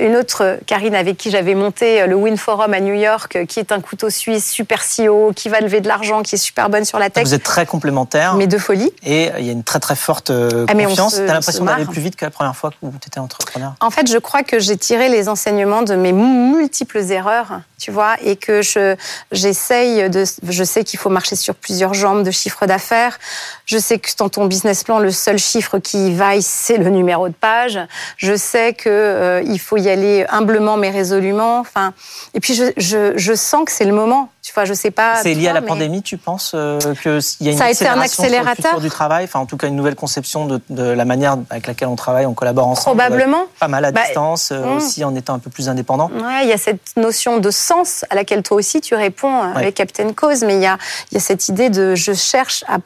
une 0.00 0.16
autre, 0.16 0.58
Karine, 0.66 0.94
avec 0.94 1.16
qui 1.16 1.30
j'avais 1.30 1.54
monté 1.54 2.06
le 2.06 2.16
Win 2.16 2.36
Forum 2.36 2.74
à 2.74 2.80
New 2.80 2.94
York, 2.94 3.46
qui 3.46 3.60
est 3.60 3.72
un 3.72 3.80
couteau 3.80 4.10
suisse 4.10 4.50
super 4.50 4.82
CEO, 4.82 5.32
qui 5.34 5.48
va 5.48 5.60
lever 5.60 5.80
de 5.80 5.88
l'argent, 5.88 6.22
qui 6.22 6.34
est 6.34 6.38
super 6.38 6.68
bonne 6.68 6.84
sur 6.84 6.98
la 6.98 7.10
tête 7.10 7.28
vous 7.28 7.34
êtes 7.34 7.42
très 7.42 7.66
complémentaires. 7.66 8.34
Mais 8.34 8.46
de 8.46 8.58
folie. 8.58 8.90
Et 9.02 9.30
il 9.38 9.44
y 9.44 9.48
a 9.50 9.52
une 9.52 9.64
très 9.64 9.80
très 9.80 9.96
forte 9.96 10.30
euh, 10.30 10.66
ah, 10.68 10.72
confiance. 10.72 11.16
Tu 11.16 11.20
as 11.22 11.34
l'impression 11.34 11.64
d'aller 11.64 11.84
plus 11.84 12.00
vite 12.00 12.16
que 12.16 12.24
la 12.24 12.30
première 12.30 12.56
fois 12.56 12.70
que 12.70 12.76
tu 12.80 13.06
étais 13.06 13.20
entrepreneur? 13.20 13.74
En 13.80 13.90
fait, 13.90 14.10
je 14.10 14.18
crois 14.18 14.42
que 14.42 14.58
j'ai 14.58 14.76
tiré 14.76 15.08
les 15.08 15.28
enseignements 15.28 15.82
de 15.82 15.94
mes 15.94 16.12
multiples 16.12 16.67
erreurs, 17.10 17.60
tu 17.78 17.90
vois, 17.90 18.16
et 18.22 18.36
que 18.36 18.62
je 18.62 18.96
j'essaye 19.32 20.08
de. 20.10 20.24
Je 20.48 20.64
sais 20.64 20.84
qu'il 20.84 20.98
faut 20.98 21.10
marcher 21.10 21.36
sur 21.36 21.54
plusieurs 21.54 21.94
jambes 21.94 22.22
de 22.22 22.30
chiffre 22.30 22.66
d'affaires. 22.66 23.18
Je 23.66 23.78
sais 23.78 23.98
que 23.98 24.08
dans 24.18 24.28
ton 24.28 24.46
business 24.46 24.84
plan, 24.84 24.98
le 24.98 25.10
seul 25.10 25.38
chiffre 25.38 25.78
qui 25.78 26.14
vaille, 26.14 26.42
c'est 26.42 26.78
le 26.78 26.90
numéro 26.90 27.28
de 27.28 27.34
page. 27.34 27.78
Je 28.16 28.36
sais 28.36 28.72
que 28.72 28.88
euh, 28.88 29.42
il 29.44 29.58
faut 29.58 29.76
y 29.76 29.88
aller 29.88 30.24
humblement 30.28 30.76
mais 30.76 30.90
résolument. 30.90 31.60
Enfin, 31.60 31.92
et 32.34 32.40
puis 32.40 32.54
je, 32.54 32.64
je, 32.76 33.12
je 33.16 33.34
sens 33.34 33.64
que 33.64 33.72
c'est 33.72 33.84
le 33.84 33.94
moment. 33.94 34.30
Tu 34.48 34.54
vois, 34.54 34.64
je 34.64 34.72
sais 34.72 34.90
pas. 34.90 35.16
C'est 35.16 35.34
lié 35.34 35.48
à 35.48 35.52
la 35.52 35.60
pandémie, 35.60 36.00
tu 36.00 36.16
penses 36.16 36.52
euh, 36.54 36.78
que 37.04 37.20
il 37.38 37.46
y 37.46 37.50
a 37.50 37.52
une 37.52 37.58
ça 37.58 37.66
a 37.66 37.70
été 37.70 37.86
un 37.86 38.00
accélérateur 38.00 38.80
du 38.80 38.88
travail, 38.88 39.24
enfin 39.24 39.40
en 39.40 39.44
tout 39.44 39.58
cas 39.58 39.66
une 39.66 39.76
nouvelle 39.76 39.94
conception 39.94 40.46
de, 40.46 40.58
de, 40.70 40.84
la 40.84 41.04
manière 41.04 41.36
avec 41.50 41.66
laquelle 41.66 41.88
on 41.88 41.96
travaille, 41.96 42.24
on 42.24 42.32
collabore 42.32 42.66
ensemble. 42.66 42.96
Probablement. 42.96 43.44
Pas 43.60 43.68
mal 43.68 43.84
à 43.84 43.92
bah, 43.92 44.04
distance, 44.04 44.50
euh, 44.50 44.64
hmm. 44.64 44.76
aussi 44.78 45.04
en 45.04 45.14
étant 45.14 45.34
un 45.34 45.38
peu 45.38 45.50
plus 45.50 45.68
indépendant. 45.68 46.10
Ouais, 46.14 46.44
il 46.44 46.48
y 46.48 46.54
a 46.54 46.56
cette 46.56 46.96
notion 46.96 47.36
de 47.40 47.50
sens 47.50 48.06
à 48.08 48.14
laquelle 48.14 48.42
toi 48.42 48.56
aussi 48.56 48.80
tu 48.80 48.94
réponds 48.94 49.36
euh, 49.36 49.54
avec 49.54 49.74
Captain 49.74 50.14
Cause, 50.14 50.42
mais 50.42 50.54
il 50.54 50.62
y 50.62 50.66
a, 50.66 50.78
il 51.10 51.16
y 51.16 51.18
a 51.18 51.20
cette 51.20 51.46
idée 51.50 51.68
de 51.68 51.94
je 51.94 52.14
cherche 52.14 52.64
à 52.68 52.78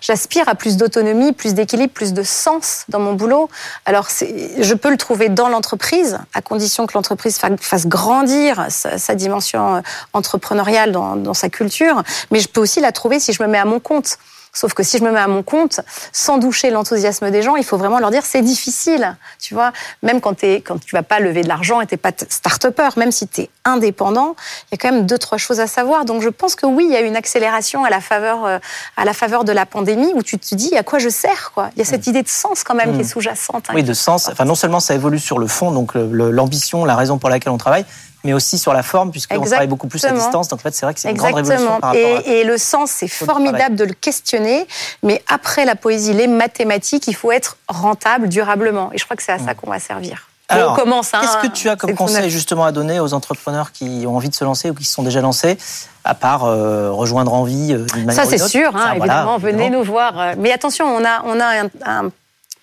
J'aspire 0.00 0.48
à 0.48 0.54
plus 0.54 0.76
d'autonomie, 0.76 1.32
plus 1.32 1.54
d'équilibre, 1.54 1.92
plus 1.92 2.12
de 2.12 2.22
sens 2.22 2.84
dans 2.88 2.98
mon 2.98 3.14
boulot. 3.14 3.48
Alors, 3.84 4.08
je 4.10 4.74
peux 4.74 4.90
le 4.90 4.96
trouver 4.96 5.28
dans 5.28 5.48
l'entreprise, 5.48 6.18
à 6.34 6.42
condition 6.42 6.86
que 6.86 6.94
l'entreprise 6.94 7.38
fasse 7.60 7.86
grandir 7.86 8.66
sa, 8.68 9.14
dimension 9.14 9.76
euh, 9.76 9.80
entrepreneuriale 10.12 10.92
dans, 10.92 11.34
sa 11.34 11.48
culture, 11.48 12.02
mais 12.30 12.40
je 12.40 12.48
peux 12.48 12.60
aussi 12.60 12.80
la 12.80 12.92
trouver 12.92 13.20
si 13.20 13.32
je 13.32 13.42
me 13.42 13.48
mets 13.48 13.58
à 13.58 13.64
mon 13.64 13.80
compte. 13.80 14.18
Sauf 14.52 14.72
que 14.72 14.82
si 14.82 14.96
je 14.96 15.04
me 15.04 15.10
mets 15.10 15.20
à 15.20 15.28
mon 15.28 15.42
compte, 15.42 15.80
sans 16.12 16.38
doucher 16.38 16.70
l'enthousiasme 16.70 17.30
des 17.30 17.42
gens, 17.42 17.56
il 17.56 17.64
faut 17.64 17.76
vraiment 17.76 17.98
leur 17.98 18.10
dire 18.10 18.24
c'est 18.24 18.40
difficile. 18.40 19.16
Tu 19.38 19.52
vois, 19.52 19.72
même 20.02 20.22
quand, 20.22 20.42
quand 20.42 20.78
tu 20.78 20.96
vas 20.96 21.02
pas 21.02 21.20
lever 21.20 21.42
de 21.42 21.48
l'argent 21.48 21.82
et 21.82 21.86
t'es 21.86 21.98
pas 21.98 22.12
start-upper, 22.28 22.88
même 22.96 23.12
si 23.12 23.28
tu 23.28 23.42
es 23.42 23.50
indépendant, 23.66 24.36
il 24.64 24.66
y 24.72 24.74
a 24.74 24.78
quand 24.78 24.94
même 24.94 25.06
deux, 25.06 25.18
trois 25.18 25.38
choses 25.38 25.60
à 25.60 25.66
savoir. 25.66 26.04
Donc 26.04 26.22
je 26.22 26.28
pense 26.28 26.54
que 26.54 26.64
oui, 26.64 26.86
il 26.88 26.92
y 26.92 26.96
a 26.96 27.00
une 27.00 27.16
accélération 27.16 27.84
à 27.84 27.90
la 27.90 28.00
faveur, 28.00 28.44
euh, 28.44 28.58
à 28.96 29.04
la 29.04 29.12
faveur 29.12 29.44
de 29.44 29.52
la 29.52 29.66
pandémie 29.66 30.12
où 30.14 30.22
tu 30.22 30.38
te 30.38 30.54
dis 30.54 30.76
à 30.76 30.82
quoi 30.82 30.98
je 30.98 31.08
sers, 31.08 31.52
quoi. 31.52 31.70
Il 31.76 31.80
y 31.80 31.82
a 31.82 31.84
cette 31.84 32.06
mmh. 32.06 32.10
idée 32.10 32.22
de 32.22 32.28
sens 32.28 32.64
quand 32.64 32.74
même 32.74 32.94
qui 32.94 33.00
est 33.00 33.04
mmh. 33.04 33.08
sous-jacente. 33.08 33.64
Hein, 33.68 33.72
oui, 33.74 33.82
de 33.82 33.92
sens. 33.92 34.28
Enfin, 34.30 34.44
non 34.44 34.54
seulement 34.54 34.80
ça 34.80 34.94
évolue 34.94 35.18
sur 35.18 35.38
le 35.38 35.46
fond, 35.46 35.70
donc 35.72 35.92
l'ambition, 35.94 36.84
la 36.84 36.96
raison 36.96 37.18
pour 37.18 37.28
laquelle 37.28 37.52
on 37.52 37.58
travaille, 37.58 37.84
mais 38.24 38.32
aussi 38.32 38.58
sur 38.58 38.72
la 38.72 38.82
forme, 38.82 39.10
puisqu'on 39.10 39.40
travaille 39.40 39.66
beaucoup 39.66 39.88
plus 39.88 40.04
à 40.04 40.10
distance. 40.10 40.48
Donc 40.48 40.60
en 40.60 40.62
fait, 40.62 40.74
c'est 40.74 40.86
vrai 40.86 40.94
que 40.94 41.00
c'est 41.00 41.10
une 41.10 41.16
grande 41.16 41.34
révolution 41.34 41.80
par 41.80 41.92
rapport 41.92 42.22
et, 42.26 42.40
et 42.40 42.44
le 42.44 42.58
sens, 42.58 42.90
c'est 42.90 43.08
formidable 43.08 43.76
de 43.76 43.84
le 43.84 43.94
questionner, 43.94 44.66
mais 45.02 45.22
après 45.28 45.64
la 45.64 45.76
poésie, 45.76 46.12
les 46.12 46.26
mathématiques, 46.26 47.06
il 47.08 47.14
faut 47.14 47.32
être 47.32 47.56
rentable 47.68 48.28
durablement. 48.28 48.90
Et 48.92 48.98
je 48.98 49.04
crois 49.04 49.16
que 49.16 49.22
c'est 49.22 49.32
à 49.32 49.38
ça 49.38 49.52
mm. 49.52 49.54
qu'on 49.56 49.70
va 49.70 49.78
servir. 49.78 50.28
Alors, 50.48 50.72
on 50.72 50.76
commence. 50.76 51.12
Hein, 51.12 51.20
Qu'est-ce 51.20 51.48
que 51.48 51.52
tu 51.52 51.68
as 51.68 51.76
comme 51.76 51.94
conseil 51.94 52.30
justement 52.30 52.64
à 52.64 52.72
donner 52.72 53.00
aux 53.00 53.14
entrepreneurs 53.14 53.72
qui 53.72 54.04
ont 54.06 54.16
envie 54.16 54.28
de 54.28 54.34
se 54.34 54.44
lancer 54.44 54.70
ou 54.70 54.74
qui 54.74 54.84
se 54.84 54.92
sont 54.92 55.02
déjà 55.02 55.20
lancés, 55.20 55.58
à 56.04 56.14
part 56.14 56.44
euh, 56.44 56.90
rejoindre 56.92 57.32
Envie 57.34 57.72
euh, 57.72 57.84
d'une 57.94 58.04
manière 58.06 58.24
Ça, 58.24 58.30
c'est 58.30 58.38
sûr, 58.38 58.74
hein, 58.76 58.92
évidemment. 58.94 59.38
venez 59.38 59.70
nous 59.70 59.82
voir. 59.82 60.34
Mais 60.38 60.52
attention, 60.52 60.86
on 60.86 61.04
a, 61.04 61.22
on 61.24 61.40
a 61.40 61.64
un, 61.64 61.68
un 61.84 62.10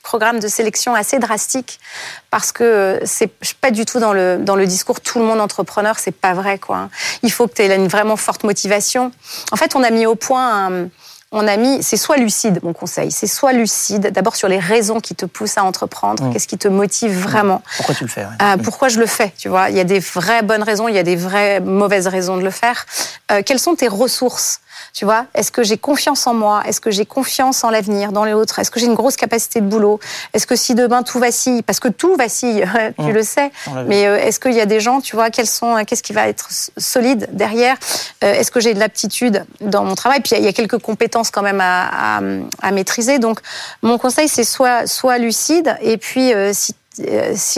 programme 0.03 0.39
de 0.39 0.47
sélection 0.47 0.93
assez 0.93 1.17
drastique 1.17 1.79
parce 2.29 2.51
que 2.51 2.99
c'est 3.05 3.31
pas 3.61 3.71
du 3.71 3.85
tout 3.85 3.99
dans 3.99 4.13
le, 4.13 4.37
dans 4.37 4.55
le 4.55 4.67
discours 4.67 4.99
tout 5.01 5.17
le 5.17 5.25
monde 5.25 5.39
entrepreneur, 5.39 5.97
c'est 5.97 6.11
pas 6.11 6.33
vrai 6.33 6.59
quoi. 6.59 6.89
Il 7.23 7.31
faut 7.31 7.47
que 7.47 7.53
tu 7.53 7.61
aies 7.63 7.75
une 7.75 7.87
vraiment 7.87 8.17
forte 8.17 8.43
motivation. 8.43 9.11
En 9.51 9.55
fait, 9.55 9.75
on 9.75 9.83
a 9.83 9.89
mis 9.89 10.05
au 10.05 10.15
point 10.15 10.67
un, 10.67 10.89
on 11.33 11.47
a 11.47 11.57
mis, 11.57 11.81
c'est 11.81 11.97
soit 11.97 12.17
lucide, 12.17 12.59
mon 12.63 12.73
conseil, 12.73 13.11
c'est 13.11 13.27
soit 13.27 13.53
lucide, 13.53 14.11
d'abord 14.11 14.35
sur 14.35 14.47
les 14.47 14.59
raisons 14.59 14.99
qui 14.99 15.15
te 15.15 15.25
poussent 15.25 15.57
à 15.57 15.63
entreprendre, 15.63 16.23
mmh. 16.23 16.33
qu'est-ce 16.33 16.47
qui 16.47 16.59
te 16.59 16.67
motive 16.67 17.19
vraiment. 17.19 17.63
Pourquoi 17.77 17.95
tu 17.95 18.03
le 18.03 18.09
fais 18.09 18.25
euh, 18.41 18.57
Pourquoi 18.63 18.87
je 18.87 18.99
le 18.99 19.07
fais, 19.07 19.33
tu 19.35 19.49
vois? 19.49 19.71
Il 19.71 19.75
y 19.75 19.79
a 19.79 19.83
des 19.83 19.99
vraies 19.99 20.43
bonnes 20.43 20.61
raisons, 20.61 20.87
il 20.87 20.95
y 20.95 20.99
a 20.99 21.03
des 21.03 21.15
vraies 21.15 21.59
mauvaises 21.59 22.07
raisons 22.07 22.37
de 22.37 22.43
le 22.43 22.51
faire. 22.51 22.85
Euh, 23.31 23.41
quelles 23.43 23.59
sont 23.59 23.75
tes 23.75 23.87
ressources? 23.87 24.61
Tu 24.93 25.05
vois, 25.05 25.25
est-ce 25.33 25.51
que 25.51 25.63
j'ai 25.63 25.77
confiance 25.77 26.27
en 26.27 26.33
moi? 26.33 26.63
Est-ce 26.65 26.81
que 26.81 26.91
j'ai 26.91 27.05
confiance 27.05 27.63
en 27.63 27.69
l'avenir, 27.69 28.11
dans 28.11 28.23
les 28.23 28.33
autres? 28.33 28.59
Est-ce 28.59 28.71
que 28.71 28.79
j'ai 28.79 28.85
une 28.85 28.93
grosse 28.93 29.15
capacité 29.15 29.61
de 29.61 29.67
boulot? 29.67 29.99
Est-ce 30.33 30.47
que 30.47 30.55
si 30.55 30.75
demain 30.75 31.03
tout 31.03 31.19
vacille, 31.19 31.61
parce 31.61 31.79
que 31.79 31.87
tout 31.87 32.15
vacille, 32.15 32.65
tu 32.99 33.05
mmh. 33.05 33.11
le 33.11 33.23
sais, 33.23 33.51
mais 33.87 34.07
euh, 34.07 34.17
est-ce 34.17 34.39
qu'il 34.39 34.53
y 34.53 34.61
a 34.61 34.65
des 34.65 34.79
gens, 34.79 35.01
tu 35.01 35.15
vois, 35.15 35.29
quels 35.29 35.47
sont, 35.47 35.77
euh, 35.77 35.83
qu'est-ce 35.85 36.03
qui 36.03 36.13
va 36.13 36.27
être 36.27 36.49
solide 36.77 37.27
derrière? 37.31 37.77
Euh, 38.23 38.33
Est-ce 38.33 38.51
que 38.51 38.59
j'ai 38.59 38.73
de 38.73 38.79
l'aptitude 38.79 39.45
dans 39.61 39.83
mon 39.83 39.95
travail? 39.95 40.21
Puis 40.21 40.35
il 40.37 40.43
y 40.43 40.47
a 40.47 40.53
quelques 40.53 40.79
compétences 40.79 41.31
quand 41.31 41.41
même 41.41 41.61
à, 41.61 42.19
à, 42.61 42.71
maîtriser. 42.71 43.19
Donc 43.19 43.39
mon 43.81 43.97
conseil, 43.97 44.27
c'est 44.27 44.43
soit, 44.43 44.87
soit 44.87 45.17
lucide, 45.17 45.75
et 45.81 45.97
puis 45.97 46.27
si 46.27 46.33
euh, 46.33 46.51
si 46.53 46.73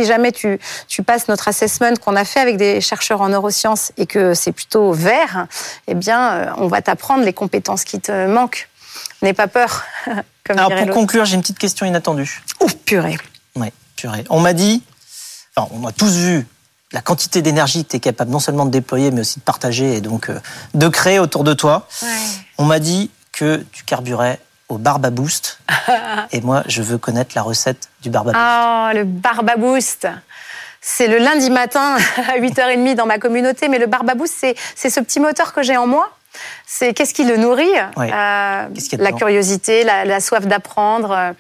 jamais 0.04 0.32
tu, 0.32 0.60
tu 0.88 1.04
passes 1.04 1.28
notre 1.28 1.48
assessment 1.48 1.96
qu'on 1.96 2.16
a 2.16 2.26
fait 2.26 2.40
avec 2.40 2.58
des 2.58 2.82
chercheurs 2.82 3.22
en 3.22 3.30
neurosciences 3.30 3.92
et 3.98 4.06
que 4.06 4.34
c'est 4.34 4.52
plutôt 4.52 4.92
vert, 4.94 5.48
eh 5.88 5.94
bien, 5.94 6.32
euh, 6.32 6.52
on 6.58 6.68
va 6.68 6.82
t'apprendre 6.82 7.24
les 7.24 7.34
compétences 7.34 7.84
qui 7.84 8.00
te 8.00 8.28
manquent. 8.28 8.70
N'aie 9.22 9.34
pas 9.34 9.48
peur. 9.48 9.84
Comme 10.44 10.60
Alors 10.60 10.76
pour 10.76 10.90
conclure, 10.92 11.26
j'ai 11.26 11.36
une 11.36 11.42
petite 11.42 11.58
question 11.58 11.86
inattendue. 11.86 12.44
Ouf, 12.62 12.76
purée. 12.76 13.18
Oui, 13.56 13.68
purée. 13.96 14.24
On 14.30 14.40
m'a 14.40 14.54
dit, 14.54 14.84
enfin, 15.56 15.68
on 15.74 15.86
a 15.88 15.92
tous 15.92 16.16
vu 16.18 16.46
la 16.92 17.02
quantité 17.02 17.42
d'énergie 17.42 17.84
que 17.84 17.90
tu 17.90 17.96
es 17.98 18.00
capable 18.00 18.32
non 18.32 18.40
seulement 18.40 18.66
de 18.66 18.72
déployer, 18.72 19.12
mais 19.12 19.22
aussi 19.22 19.40
de 19.40 19.44
partager 19.44 19.96
et 19.96 20.02
donc 20.02 20.30
euh, 20.30 20.40
de 20.76 20.88
créer 20.88 21.20
autour 21.20 21.44
de 21.44 21.54
toi. 21.54 21.88
Ouais. 22.02 22.08
On 22.58 22.66
m'a 22.66 22.80
dit 22.80 23.10
que 23.32 23.66
tu 23.72 23.84
carburais 23.84 24.40
au 24.70 24.78
Boost. 24.78 25.60
et 26.32 26.42
moi, 26.42 26.64
je 26.68 26.82
veux 26.82 26.98
connaître 26.98 27.32
la 27.36 27.42
recette 27.42 27.90
du 28.02 28.10
Boost. 28.10 28.34
Ah, 28.36 28.92
oh, 28.94 28.98
le 28.98 29.04
Boost 29.58 30.08
c'est 30.88 31.08
le 31.08 31.18
lundi 31.18 31.50
matin 31.50 31.98
à 32.30 32.38
8h30 32.38 32.94
dans 32.94 33.08
ma 33.08 33.18
communauté, 33.18 33.70
mais 33.70 33.80
le 33.80 33.88
Boost, 33.88 34.46
c'est 34.76 34.90
ce 34.92 35.00
petit 35.00 35.20
moteur 35.20 35.52
que 35.52 35.64
j'ai 35.64 35.76
en 35.78 35.88
moi 35.88 36.12
C'est 36.68 36.94
qu'est-ce 36.94 37.16
qui 37.16 37.24
le 37.24 37.38
nourrit. 37.38 37.74
Euh, 37.98 38.68
La 39.00 39.12
curiosité, 39.12 39.84
la, 39.84 40.06
la 40.06 40.20
soif 40.20 40.46
d'apprendre. 40.46 41.34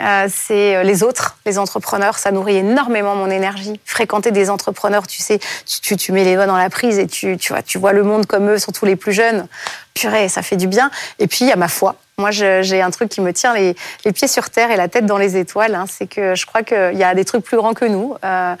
euh, 0.00 0.28
c'est 0.28 0.76
euh, 0.76 0.82
les 0.82 1.02
autres, 1.02 1.38
les 1.46 1.58
entrepreneurs, 1.58 2.18
ça 2.18 2.32
nourrit 2.32 2.56
énormément 2.56 3.14
mon 3.14 3.30
énergie. 3.30 3.80
Fréquenter 3.86 4.30
des 4.30 4.50
entrepreneurs, 4.50 5.06
tu 5.06 5.22
sais, 5.22 5.38
tu, 5.38 5.80
tu, 5.80 5.96
tu 5.96 6.12
mets 6.12 6.24
les 6.24 6.34
doigts 6.34 6.46
dans 6.46 6.58
la 6.58 6.68
prise 6.68 6.98
et 6.98 7.06
tu, 7.06 7.38
tu, 7.38 7.54
vois, 7.54 7.62
tu 7.62 7.78
vois 7.78 7.94
le 7.94 8.02
monde 8.02 8.26
comme 8.26 8.50
eux, 8.50 8.58
surtout 8.58 8.84
les 8.84 8.96
plus 8.96 9.12
jeunes. 9.12 9.46
Purée, 9.94 10.28
ça 10.28 10.42
fait 10.42 10.56
du 10.56 10.66
bien. 10.66 10.90
Et 11.18 11.26
puis, 11.26 11.46
il 11.46 11.48
y 11.48 11.52
a 11.52 11.56
ma 11.56 11.68
foi. 11.68 11.96
Moi, 12.22 12.30
j'ai 12.30 12.80
un 12.80 12.90
truc 12.92 13.08
qui 13.08 13.20
me 13.20 13.32
tient 13.32 13.52
les, 13.52 13.74
pieds 14.12 14.28
sur 14.28 14.48
terre 14.48 14.70
et 14.70 14.76
la 14.76 14.86
tête 14.86 15.06
dans 15.06 15.18
les 15.18 15.36
étoiles. 15.36 15.74
hein. 15.74 15.86
C'est 15.88 16.06
que 16.06 16.36
je 16.36 16.46
crois 16.46 16.62
qu'il 16.62 16.96
y 16.96 17.02
a 17.02 17.14
des 17.16 17.24
trucs 17.24 17.42
plus 17.42 17.56
grands 17.56 17.74
que 17.74 17.84
nous 17.84 18.14
euh, 18.24 18.54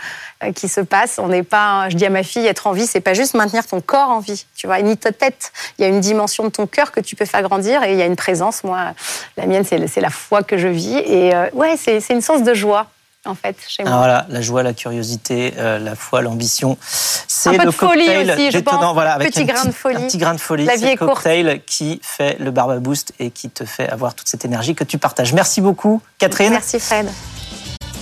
qui 0.56 0.66
se 0.66 0.80
passent. 0.80 1.20
On 1.22 1.28
n'est 1.28 1.44
pas, 1.44 1.88
je 1.88 1.96
dis 1.96 2.04
à 2.04 2.10
ma 2.10 2.24
fille, 2.24 2.44
être 2.44 2.66
en 2.66 2.72
vie, 2.72 2.88
c'est 2.88 3.00
pas 3.00 3.14
juste 3.14 3.34
maintenir 3.34 3.64
ton 3.64 3.80
corps 3.80 4.08
en 4.08 4.18
vie, 4.18 4.46
tu 4.56 4.66
vois, 4.66 4.82
ni 4.82 4.96
ta 4.96 5.12
tête. 5.12 5.52
Il 5.78 5.82
y 5.82 5.84
a 5.84 5.88
une 5.88 6.00
dimension 6.00 6.42
de 6.42 6.48
ton 6.48 6.66
cœur 6.66 6.90
que 6.90 6.98
tu 6.98 7.14
peux 7.14 7.24
faire 7.24 7.42
grandir 7.42 7.84
et 7.84 7.92
il 7.92 7.98
y 7.98 8.02
a 8.02 8.06
une 8.06 8.16
présence. 8.16 8.64
Moi, 8.64 8.80
la 9.36 9.46
mienne, 9.46 9.64
c'est 9.64 10.00
la 10.00 10.10
foi 10.10 10.42
que 10.42 10.58
je 10.58 10.66
vis. 10.66 10.96
Et 10.96 11.32
euh, 11.36 11.48
ouais, 11.52 11.76
c'est 11.76 12.02
une 12.10 12.20
source 12.20 12.42
de 12.42 12.54
joie, 12.54 12.88
en 13.24 13.34
fait, 13.34 13.56
chez 13.68 13.82
Ah, 13.86 13.88
moi. 13.90 13.98
voilà, 13.98 14.26
la 14.28 14.40
joie, 14.42 14.62
la 14.62 14.72
curiosité, 14.72 15.54
euh, 15.58 15.78
la 15.78 15.94
foi, 15.94 16.22
l'ambition. 16.22 16.76
C'est 16.82 17.50
Un 17.50 17.52
peu 17.52 17.58
le 17.60 17.64
de 17.66 17.70
folie 17.70 18.08
aussi, 18.08 18.50
je 18.50 18.58
pense. 18.58 18.92
Voilà, 18.94 19.14
avec 19.14 19.28
Petit 19.32 19.42
un 19.42 19.44
grain 19.44 19.60
petit, 19.60 19.68
de 19.68 19.72
folie. 19.72 19.96
Un 19.96 20.06
petit 20.06 20.18
grain 20.18 20.34
de 20.34 20.40
folie. 20.40 20.64
La 20.64 20.72
c'est 20.72 20.78
vie 20.78 20.84
le 20.86 20.90
est 20.92 20.96
courte. 20.96 21.14
cocktail 21.14 21.62
qui 21.66 22.00
fait 22.02 22.36
le 22.40 22.50
Barba 22.50 22.78
Boost 22.78 23.12
et 23.18 23.30
qui 23.30 23.48
te 23.50 23.64
fait 23.64 23.88
avoir 23.88 24.14
toute 24.14 24.28
cette 24.28 24.44
énergie 24.44 24.74
que 24.74 24.84
tu 24.84 24.98
partages. 24.98 25.32
Merci 25.32 25.60
beaucoup, 25.60 26.00
Catherine. 26.18 26.50
Merci 26.52 26.78
Fred. 26.80 27.08